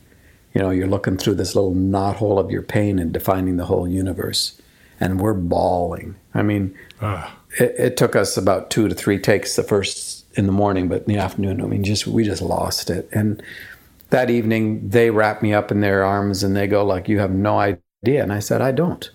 You 0.53 0.61
know, 0.61 0.69
you're 0.69 0.87
looking 0.87 1.17
through 1.17 1.35
this 1.35 1.55
little 1.55 1.73
knothole 1.73 2.39
of 2.39 2.51
your 2.51 2.61
pain 2.61 2.99
and 2.99 3.11
defining 3.11 3.57
the 3.57 3.65
whole 3.65 3.87
universe, 3.87 4.61
and 4.99 5.19
we're 5.19 5.33
bawling. 5.33 6.15
I 6.33 6.41
mean, 6.41 6.77
uh. 7.01 7.29
it, 7.59 7.75
it 7.77 7.97
took 7.97 8.15
us 8.15 8.37
about 8.37 8.69
two 8.69 8.87
to 8.87 8.95
three 8.95 9.19
takes 9.19 9.55
the 9.55 9.63
first 9.63 10.24
in 10.35 10.45
the 10.45 10.51
morning, 10.51 10.87
but 10.87 11.03
in 11.03 11.13
the 11.13 11.17
afternoon, 11.17 11.61
I 11.61 11.65
mean, 11.65 11.83
just 11.83 12.07
we 12.07 12.23
just 12.23 12.41
lost 12.41 12.89
it. 12.89 13.09
And 13.11 13.41
that 14.09 14.29
evening, 14.29 14.89
they 14.89 15.09
wrap 15.09 15.41
me 15.41 15.53
up 15.53 15.71
in 15.71 15.81
their 15.81 16.03
arms 16.03 16.43
and 16.43 16.55
they 16.55 16.67
go 16.67 16.85
like, 16.85 17.09
"You 17.09 17.19
have 17.19 17.31
no 17.31 17.57
idea." 17.57 18.21
And 18.21 18.31
I 18.31 18.39
said, 18.39 18.61
"I 18.61 18.71
don't." 18.71 19.09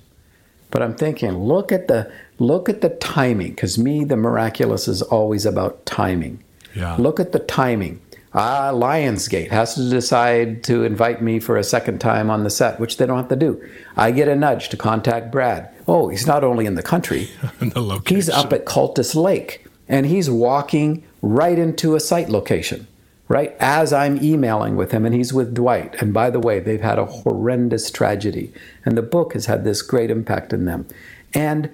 But 0.71 0.83
I'm 0.83 0.95
thinking, 0.95 1.37
look 1.37 1.73
at 1.73 1.89
the 1.89 2.11
look 2.39 2.69
at 2.69 2.81
the 2.81 2.91
timing, 2.91 3.51
because 3.51 3.79
me, 3.79 4.05
the 4.05 4.17
miraculous 4.17 4.89
is 4.89 5.03
always 5.03 5.45
about 5.45 5.85
timing. 5.85 6.43
Yeah. 6.75 6.97
Look 6.97 7.21
at 7.21 7.33
the 7.33 7.41
timing. 7.41 8.01
Ah, 8.33 8.71
Lionsgate 8.73 9.51
has 9.51 9.75
to 9.75 9.91
decide 9.91 10.63
to 10.63 10.85
invite 10.85 11.21
me 11.21 11.41
for 11.41 11.57
a 11.57 11.65
second 11.65 12.01
time 12.01 12.31
on 12.31 12.45
the 12.45 12.51
set, 12.51 12.79
which 12.79 12.97
they 12.97 13.05
don't 13.05 13.17
have 13.17 13.29
to 13.29 13.37
do. 13.37 13.61
I 13.97 14.13
get 14.13 14.29
a 14.29 14.37
nudge 14.37 14.69
to 14.69 14.77
contact 14.77 15.33
Brad. 15.33 15.69
Oh, 15.89 16.09
he's 16.09 16.29
not 16.29 16.45
only 16.45 16.67
in 16.67 16.77
the 16.77 16.83
country, 16.83 17.29
in 17.61 17.71
the 17.71 18.03
he's 18.07 18.31
up 18.31 18.53
at 18.53 18.67
Cultus 18.67 19.17
Lake, 19.17 19.67
and 19.89 20.07
he's 20.07 20.31
walking 20.31 21.05
right 21.23 21.59
into 21.59 21.95
a 21.95 22.01
site 22.01 22.29
location, 22.29 22.87
right 23.29 23.55
as 23.61 23.93
I'm 23.93 24.23
emailing 24.23 24.77
with 24.77 24.93
him, 24.93 25.05
and 25.05 25.15
he's 25.15 25.33
with 25.33 25.55
Dwight. 25.55 26.01
And 26.01 26.13
by 26.13 26.31
the 26.31 26.41
way, 26.41 26.61
they've 26.61 26.81
had 26.81 26.99
a 26.99 27.07
horrendous 27.07 27.91
tragedy, 27.91 28.53
and 28.85 28.97
the 28.97 29.03
book 29.03 29.35
has 29.35 29.47
had 29.47 29.65
this 29.65 29.83
great 29.83 30.11
impact 30.11 30.53
in 30.53 30.65
them. 30.65 30.87
And 31.35 31.71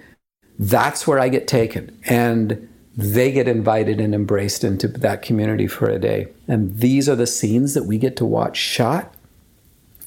that's 0.59 1.07
where 1.07 1.19
I 1.19 1.29
get 1.29 1.47
taken. 1.49 1.99
And 2.07 2.69
they 2.97 3.31
get 3.31 3.47
invited 3.47 4.01
and 4.01 4.15
embraced 4.15 4.65
into 4.65 4.89
that 4.89 5.23
community 5.23 5.67
for 5.67 5.89
a 5.89 5.99
day. 5.99 6.29
And 6.49 6.79
these 6.79 7.09
are 7.09 7.17
the 7.17 7.27
scenes 7.27 7.75
that 7.75 7.85
we 7.85 7.99
get 7.99 8.17
to 8.17 8.25
watch 8.25 8.57
shot 8.57 9.15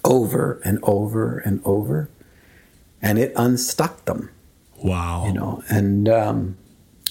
over 0.03 0.59
and 0.65 0.79
over 0.83 1.37
and 1.39 1.61
over. 1.63 2.09
And 3.01 3.19
it 3.19 3.31
unstuck 3.35 4.05
them. 4.05 4.31
Wow. 4.83 5.25
You 5.27 5.33
know, 5.33 5.63
and 5.69 6.09
um, 6.09 6.57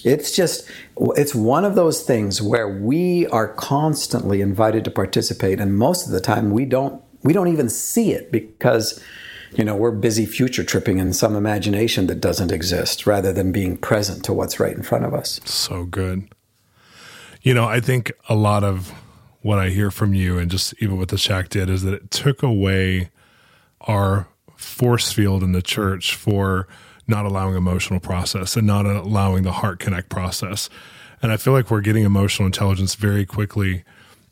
it's 0.05 0.35
just, 0.35 0.67
it's 0.97 1.35
one 1.35 1.65
of 1.65 1.75
those 1.75 2.01
things 2.01 2.41
where 2.41 2.67
we 2.67 3.27
are 3.27 3.47
constantly 3.47 4.41
invited 4.41 4.83
to 4.85 4.91
participate. 4.91 5.59
And 5.59 5.77
most 5.77 6.05
of 6.05 6.11
the 6.11 6.21
time 6.21 6.51
we 6.51 6.65
don't, 6.65 7.01
we 7.23 7.33
don't 7.33 7.47
even 7.47 7.69
see 7.69 8.11
it 8.11 8.31
because 8.31 9.01
you 9.53 9.63
know, 9.63 9.75
we're 9.75 9.91
busy 9.91 10.25
future 10.25 10.63
tripping 10.63 10.99
in 10.99 11.13
some 11.13 11.35
imagination 11.35 12.07
that 12.07 12.21
doesn't 12.21 12.51
exist 12.51 13.07
rather 13.07 13.33
than 13.33 13.51
being 13.51 13.77
present 13.77 14.23
to 14.25 14.33
what's 14.33 14.59
right 14.59 14.75
in 14.75 14.83
front 14.83 15.05
of 15.05 15.13
us. 15.13 15.39
So 15.45 15.85
good. 15.85 16.29
You 17.41 17.53
know, 17.53 17.65
I 17.65 17.79
think 17.79 18.11
a 18.27 18.35
lot 18.35 18.63
of 18.63 18.93
what 19.41 19.59
I 19.59 19.69
hear 19.69 19.89
from 19.89 20.13
you 20.13 20.37
and 20.37 20.51
just 20.51 20.73
even 20.79 20.97
what 20.97 21.09
the 21.09 21.17
shack 21.17 21.49
did 21.49 21.69
is 21.69 21.83
that 21.83 21.93
it 21.93 22.11
took 22.11 22.43
away 22.43 23.09
our 23.81 24.27
force 24.55 25.11
field 25.11 25.41
in 25.41 25.53
the 25.53 25.61
church 25.61 26.15
for 26.15 26.67
not 27.09 27.25
allowing 27.25 27.55
emotional 27.55 27.99
process 27.99 28.55
and 28.55 28.65
not 28.65 28.85
allowing 28.85 29.43
the 29.43 29.51
heart 29.51 29.79
connect 29.79 30.09
process. 30.09 30.69
And 31.21 31.31
I 31.31 31.37
feel 31.37 31.53
like 31.53 31.69
we're 31.69 31.81
getting 31.81 32.05
emotional 32.05 32.45
intelligence 32.45 32.95
very 32.95 33.25
quickly 33.25 33.83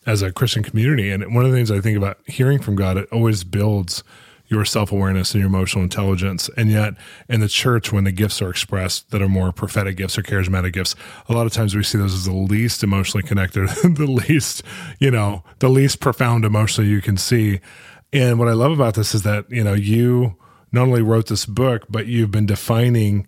as 0.05 0.21
a 0.21 0.31
Christian 0.31 0.63
community. 0.63 1.11
And 1.11 1.35
one 1.35 1.43
of 1.43 1.51
the 1.51 1.57
things 1.57 1.69
I 1.69 1.81
think 1.81 1.97
about 1.97 2.19
hearing 2.25 2.59
from 2.59 2.75
God, 2.75 2.97
it 2.97 3.09
always 3.11 3.43
builds 3.43 4.03
your 4.47 4.63
self 4.63 4.91
awareness 4.91 5.33
and 5.33 5.41
your 5.41 5.49
emotional 5.49 5.83
intelligence. 5.83 6.49
And 6.55 6.71
yet, 6.71 6.93
in 7.27 7.41
the 7.41 7.49
church, 7.49 7.91
when 7.91 8.05
the 8.05 8.13
gifts 8.13 8.41
are 8.41 8.49
expressed 8.49 9.11
that 9.11 9.21
are 9.21 9.27
more 9.27 9.51
prophetic 9.51 9.97
gifts 9.97 10.17
or 10.17 10.23
charismatic 10.23 10.71
gifts, 10.71 10.95
a 11.27 11.33
lot 11.33 11.45
of 11.45 11.51
times 11.51 11.75
we 11.75 11.83
see 11.83 11.97
those 11.97 12.13
as 12.13 12.25
the 12.25 12.33
least 12.33 12.83
emotionally 12.83 13.27
connected, 13.27 13.67
the 13.83 14.07
least, 14.07 14.63
you 14.99 15.11
know, 15.11 15.43
the 15.59 15.69
least 15.69 15.99
profound 15.99 16.45
emotionally 16.45 16.89
you 16.89 17.01
can 17.01 17.17
see. 17.17 17.59
And 18.13 18.39
what 18.39 18.47
I 18.47 18.53
love 18.53 18.71
about 18.71 18.93
this 18.93 19.13
is 19.13 19.23
that, 19.23 19.51
you 19.51 19.63
know, 19.63 19.73
you 19.73 20.37
not 20.71 20.83
only 20.83 21.01
wrote 21.01 21.27
this 21.27 21.45
book, 21.45 21.83
but 21.89 22.07
you've 22.07 22.31
been 22.31 22.45
defining 22.45 23.27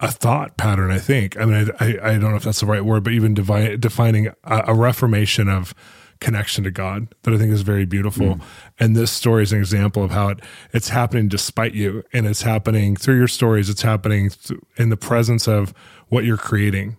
a 0.00 0.10
thought 0.10 0.56
pattern, 0.56 0.90
I 0.90 0.98
think. 0.98 1.38
I 1.38 1.44
mean, 1.44 1.70
I, 1.78 1.84
I, 1.84 1.88
I 1.88 2.12
don't 2.18 2.30
know 2.30 2.36
if 2.36 2.44
that's 2.44 2.60
the 2.60 2.66
right 2.66 2.84
word, 2.84 3.04
but 3.04 3.12
even 3.12 3.34
devi- 3.34 3.76
defining 3.76 4.28
a, 4.44 4.64
a 4.68 4.74
reformation 4.74 5.48
of, 5.48 5.74
connection 6.20 6.64
to 6.64 6.70
God 6.70 7.08
that 7.22 7.34
I 7.34 7.38
think 7.38 7.50
is 7.50 7.62
very 7.62 7.86
beautiful. 7.86 8.36
Mm. 8.36 8.42
And 8.78 8.96
this 8.96 9.10
story 9.10 9.42
is 9.42 9.52
an 9.52 9.58
example 9.58 10.04
of 10.04 10.10
how 10.10 10.28
it 10.28 10.40
it's 10.72 10.90
happening 10.90 11.28
despite 11.28 11.74
you, 11.74 12.04
and 12.12 12.26
it's 12.26 12.42
happening 12.42 12.94
through 12.94 13.16
your 13.16 13.28
stories. 13.28 13.68
It's 13.68 13.82
happening 13.82 14.30
th- 14.30 14.60
in 14.76 14.90
the 14.90 14.96
presence 14.96 15.48
of 15.48 15.74
what 16.08 16.24
you're 16.24 16.36
creating. 16.36 16.96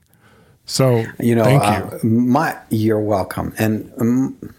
So 0.66 1.06
you 1.20 1.36
know, 1.36 1.44
thank 1.44 1.64
you. 1.64 1.98
Uh, 1.98 2.00
my 2.04 2.58
you're 2.70 3.00
welcome. 3.00 3.54
And 3.58 3.92
um, 4.00 4.56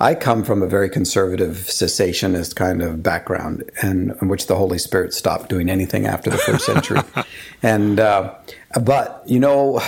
I 0.00 0.14
come 0.14 0.44
from 0.44 0.62
a 0.62 0.66
very 0.66 0.88
conservative 0.88 1.56
cessationist 1.56 2.54
kind 2.54 2.82
of 2.82 3.02
background, 3.02 3.70
and 3.82 4.14
in 4.20 4.28
which 4.28 4.46
the 4.46 4.56
Holy 4.56 4.78
Spirit 4.78 5.12
stopped 5.12 5.48
doing 5.48 5.68
anything 5.68 6.06
after 6.06 6.30
the 6.30 6.38
first 6.38 6.64
century. 6.64 7.00
and 7.62 7.98
uh, 7.98 8.34
but 8.80 9.22
you 9.26 9.40
know 9.40 9.80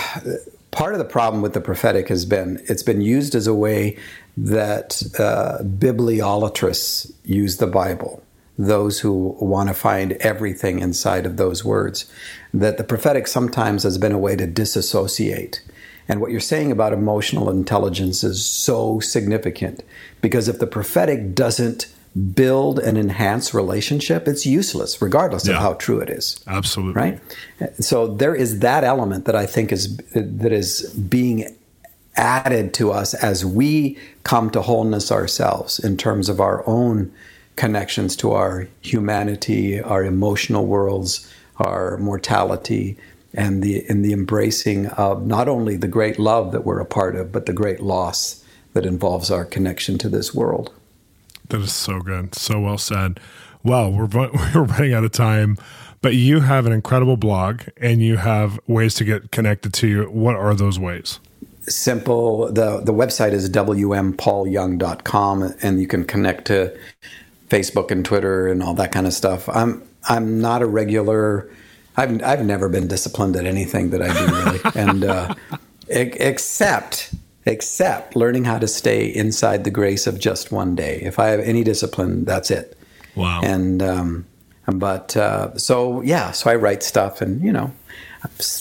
part 0.71 0.93
of 0.93 0.99
the 0.99 1.05
problem 1.05 1.41
with 1.41 1.53
the 1.53 1.61
prophetic 1.61 2.09
has 2.09 2.25
been 2.25 2.61
it's 2.65 2.83
been 2.83 3.01
used 3.01 3.35
as 3.35 3.47
a 3.47 3.53
way 3.53 3.97
that 4.37 5.01
uh, 5.19 5.61
bibliolatrists 5.63 7.11
use 7.25 7.57
the 7.57 7.67
Bible, 7.67 8.23
those 8.57 8.99
who 8.99 9.35
want 9.39 9.67
to 9.67 9.73
find 9.73 10.13
everything 10.13 10.79
inside 10.79 11.25
of 11.25 11.37
those 11.37 11.65
words. 11.65 12.09
That 12.53 12.77
the 12.77 12.83
prophetic 12.83 13.27
sometimes 13.27 13.83
has 13.83 13.97
been 13.97 14.13
a 14.13 14.17
way 14.17 14.35
to 14.35 14.47
disassociate. 14.47 15.61
And 16.09 16.19
what 16.19 16.31
you're 16.31 16.39
saying 16.39 16.71
about 16.71 16.91
emotional 16.91 17.49
intelligence 17.49 18.23
is 18.23 18.43
so 18.43 18.99
significant 18.99 19.83
because 20.21 20.47
if 20.47 20.57
the 20.59 20.67
prophetic 20.67 21.35
doesn't 21.35 21.85
build 22.33 22.79
and 22.79 22.97
enhance 22.97 23.53
relationship, 23.53 24.27
it's 24.27 24.45
useless, 24.45 25.01
regardless 25.01 25.47
yeah. 25.47 25.55
of 25.55 25.61
how 25.61 25.73
true 25.75 25.99
it 25.99 26.09
is. 26.09 26.43
Absolutely. 26.47 26.99
Right? 26.99 27.19
So 27.79 28.07
there 28.07 28.33
is 28.33 28.59
that 28.59 28.83
element 28.83 29.25
that 29.25 29.35
I 29.35 29.45
think 29.45 29.71
is 29.71 29.95
that 30.15 30.51
is 30.51 30.91
being 30.93 31.55
added 32.15 32.73
to 32.73 32.91
us 32.91 33.13
as 33.13 33.45
we 33.45 33.97
come 34.23 34.49
to 34.49 34.61
wholeness 34.61 35.11
ourselves 35.11 35.79
in 35.79 35.95
terms 35.95 36.27
of 36.27 36.41
our 36.41 36.67
own 36.67 37.13
connections 37.55 38.15
to 38.15 38.31
our 38.31 38.67
humanity, 38.81 39.79
our 39.79 40.03
emotional 40.03 40.65
worlds, 40.65 41.31
our 41.57 41.97
mortality, 41.97 42.97
and 43.33 43.61
the 43.61 43.89
in 43.89 44.01
the 44.01 44.13
embracing 44.13 44.87
of 44.87 45.25
not 45.25 45.47
only 45.47 45.77
the 45.77 45.87
great 45.87 46.19
love 46.19 46.51
that 46.51 46.65
we're 46.65 46.79
a 46.79 46.85
part 46.85 47.15
of, 47.15 47.31
but 47.31 47.45
the 47.45 47.53
great 47.53 47.79
loss 47.79 48.43
that 48.73 48.85
involves 48.85 49.31
our 49.31 49.45
connection 49.45 49.97
to 49.97 50.09
this 50.09 50.33
world. 50.33 50.73
That 51.49 51.61
is 51.61 51.73
so 51.73 51.99
good. 51.99 52.35
So 52.35 52.59
well 52.59 52.77
said. 52.77 53.19
Well, 53.63 53.91
we're, 53.91 54.05
we're 54.55 54.63
running 54.63 54.93
out 54.93 55.03
of 55.03 55.11
time, 55.11 55.57
but 56.01 56.15
you 56.15 56.41
have 56.41 56.65
an 56.65 56.71
incredible 56.71 57.17
blog 57.17 57.63
and 57.77 58.01
you 58.01 58.17
have 58.17 58.59
ways 58.67 58.93
to 58.95 59.03
get 59.03 59.31
connected 59.31 59.73
to 59.75 59.87
you. 59.87 60.03
What 60.05 60.35
are 60.35 60.53
those 60.53 60.79
ways? 60.79 61.19
simple. 61.69 62.51
the 62.51 62.81
The 62.81 62.93
website 62.93 63.31
is 63.31 63.49
wmpaulyoung.com, 63.49 65.53
and 65.61 65.79
you 65.79 65.87
can 65.87 66.03
connect 66.03 66.45
to 66.45 66.75
Facebook 67.47 67.91
and 67.91 68.03
Twitter 68.03 68.47
and 68.47 68.63
all 68.63 68.73
that 68.75 68.91
kind 68.91 69.07
of 69.07 69.13
stuff. 69.13 69.47
I'm 69.49 69.81
I'm 70.07 70.39
not 70.41 70.61
a 70.61 70.65
regular. 70.65 71.49
I've 71.99 72.23
I've 72.23 72.45
never 72.45 72.69
been 72.69 72.87
disciplined 72.87 73.35
at 73.35 73.45
anything 73.45 73.89
that 73.89 74.01
I 74.01 74.07
do 74.07 74.35
really, 74.35 74.59
and 74.75 75.03
uh, 75.03 75.35
except 75.89 77.13
except 77.45 78.15
learning 78.15 78.45
how 78.45 78.59
to 78.59 78.67
stay 78.67 79.05
inside 79.07 79.63
the 79.63 79.71
grace 79.71 80.07
of 80.07 80.19
just 80.19 80.51
one 80.51 80.75
day. 80.75 80.99
If 81.01 81.19
I 81.19 81.27
have 81.27 81.39
any 81.39 81.63
discipline, 81.63 82.25
that's 82.25 82.51
it. 82.51 82.77
Wow. 83.15 83.41
And 83.43 83.81
um, 83.81 84.25
but 84.67 85.17
uh, 85.17 85.57
so 85.57 86.01
yeah, 86.01 86.31
so 86.31 86.49
I 86.49 86.55
write 86.55 86.83
stuff, 86.83 87.21
and 87.21 87.41
you 87.43 87.51
know, 87.51 87.73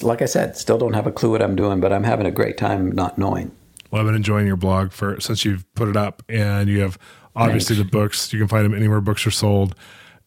like 0.02 0.22
I 0.22 0.26
said, 0.26 0.56
still 0.56 0.78
don't 0.78 0.94
have 0.94 1.06
a 1.06 1.12
clue 1.12 1.30
what 1.30 1.42
I'm 1.42 1.56
doing, 1.56 1.80
but 1.80 1.92
I'm 1.92 2.04
having 2.04 2.26
a 2.26 2.30
great 2.30 2.56
time 2.56 2.92
not 2.92 3.18
knowing. 3.18 3.52
Well, 3.90 4.00
I've 4.00 4.06
been 4.06 4.16
enjoying 4.16 4.46
your 4.46 4.56
blog 4.56 4.92
for 4.92 5.20
since 5.20 5.44
you've 5.44 5.72
put 5.74 5.88
it 5.88 5.96
up, 5.96 6.22
and 6.28 6.68
you 6.68 6.80
have 6.80 6.98
obviously 7.36 7.76
Thanks. 7.76 7.90
the 7.90 7.98
books. 7.98 8.32
You 8.32 8.38
can 8.38 8.48
find 8.48 8.64
them 8.64 8.74
anywhere 8.74 9.00
books 9.00 9.26
are 9.26 9.30
sold, 9.30 9.74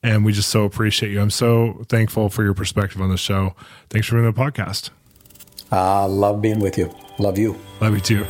and 0.03 0.25
we 0.25 0.33
just 0.33 0.49
so 0.49 0.63
appreciate 0.63 1.11
you. 1.11 1.21
I'm 1.21 1.29
so 1.29 1.83
thankful 1.87 2.29
for 2.29 2.43
your 2.43 2.53
perspective 2.53 3.01
on 3.01 3.09
the 3.09 3.17
show. 3.17 3.55
Thanks 3.89 4.07
for 4.07 4.15
being 4.15 4.25
on 4.25 4.33
the 4.33 4.39
podcast. 4.39 4.89
Uh, 5.71 6.07
love 6.07 6.41
being 6.41 6.59
with 6.59 6.77
you. 6.77 6.93
Love 7.17 7.37
you. 7.37 7.57
Love 7.79 7.93
you 7.93 8.01
too. 8.01 8.25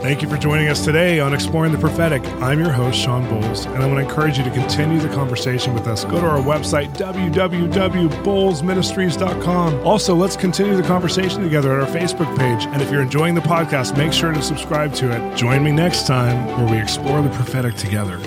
Thank 0.00 0.22
you 0.22 0.28
for 0.28 0.36
joining 0.38 0.68
us 0.68 0.84
today 0.84 1.18
on 1.20 1.34
Exploring 1.34 1.72
the 1.72 1.78
Prophetic. 1.78 2.24
I'm 2.40 2.60
your 2.60 2.70
host, 2.70 2.96
Shawn 2.98 3.26
Bolz, 3.26 3.66
and 3.66 3.82
I 3.82 3.86
want 3.86 3.98
to 3.98 4.04
encourage 4.08 4.38
you 4.38 4.44
to 4.44 4.50
continue 4.50 5.00
the 5.00 5.08
conversation 5.08 5.74
with 5.74 5.88
us. 5.88 6.04
Go 6.04 6.20
to 6.20 6.26
our 6.26 6.38
website, 6.38 6.96
www.bolzministries.com. 6.96 9.86
Also, 9.86 10.14
let's 10.14 10.36
continue 10.36 10.76
the 10.76 10.84
conversation 10.84 11.42
together 11.42 11.78
at 11.78 11.86
our 11.86 11.94
Facebook 11.94 12.34
page. 12.38 12.64
And 12.66 12.80
if 12.80 12.92
you're 12.92 13.02
enjoying 13.02 13.34
the 13.34 13.40
podcast, 13.40 13.98
make 13.98 14.12
sure 14.12 14.32
to 14.32 14.40
subscribe 14.40 14.94
to 14.94 15.10
it. 15.10 15.36
Join 15.36 15.64
me 15.64 15.72
next 15.72 16.06
time 16.06 16.46
where 16.56 16.68
we 16.72 16.78
explore 16.80 17.20
the 17.20 17.30
prophetic 17.30 17.74
together. 17.74 18.20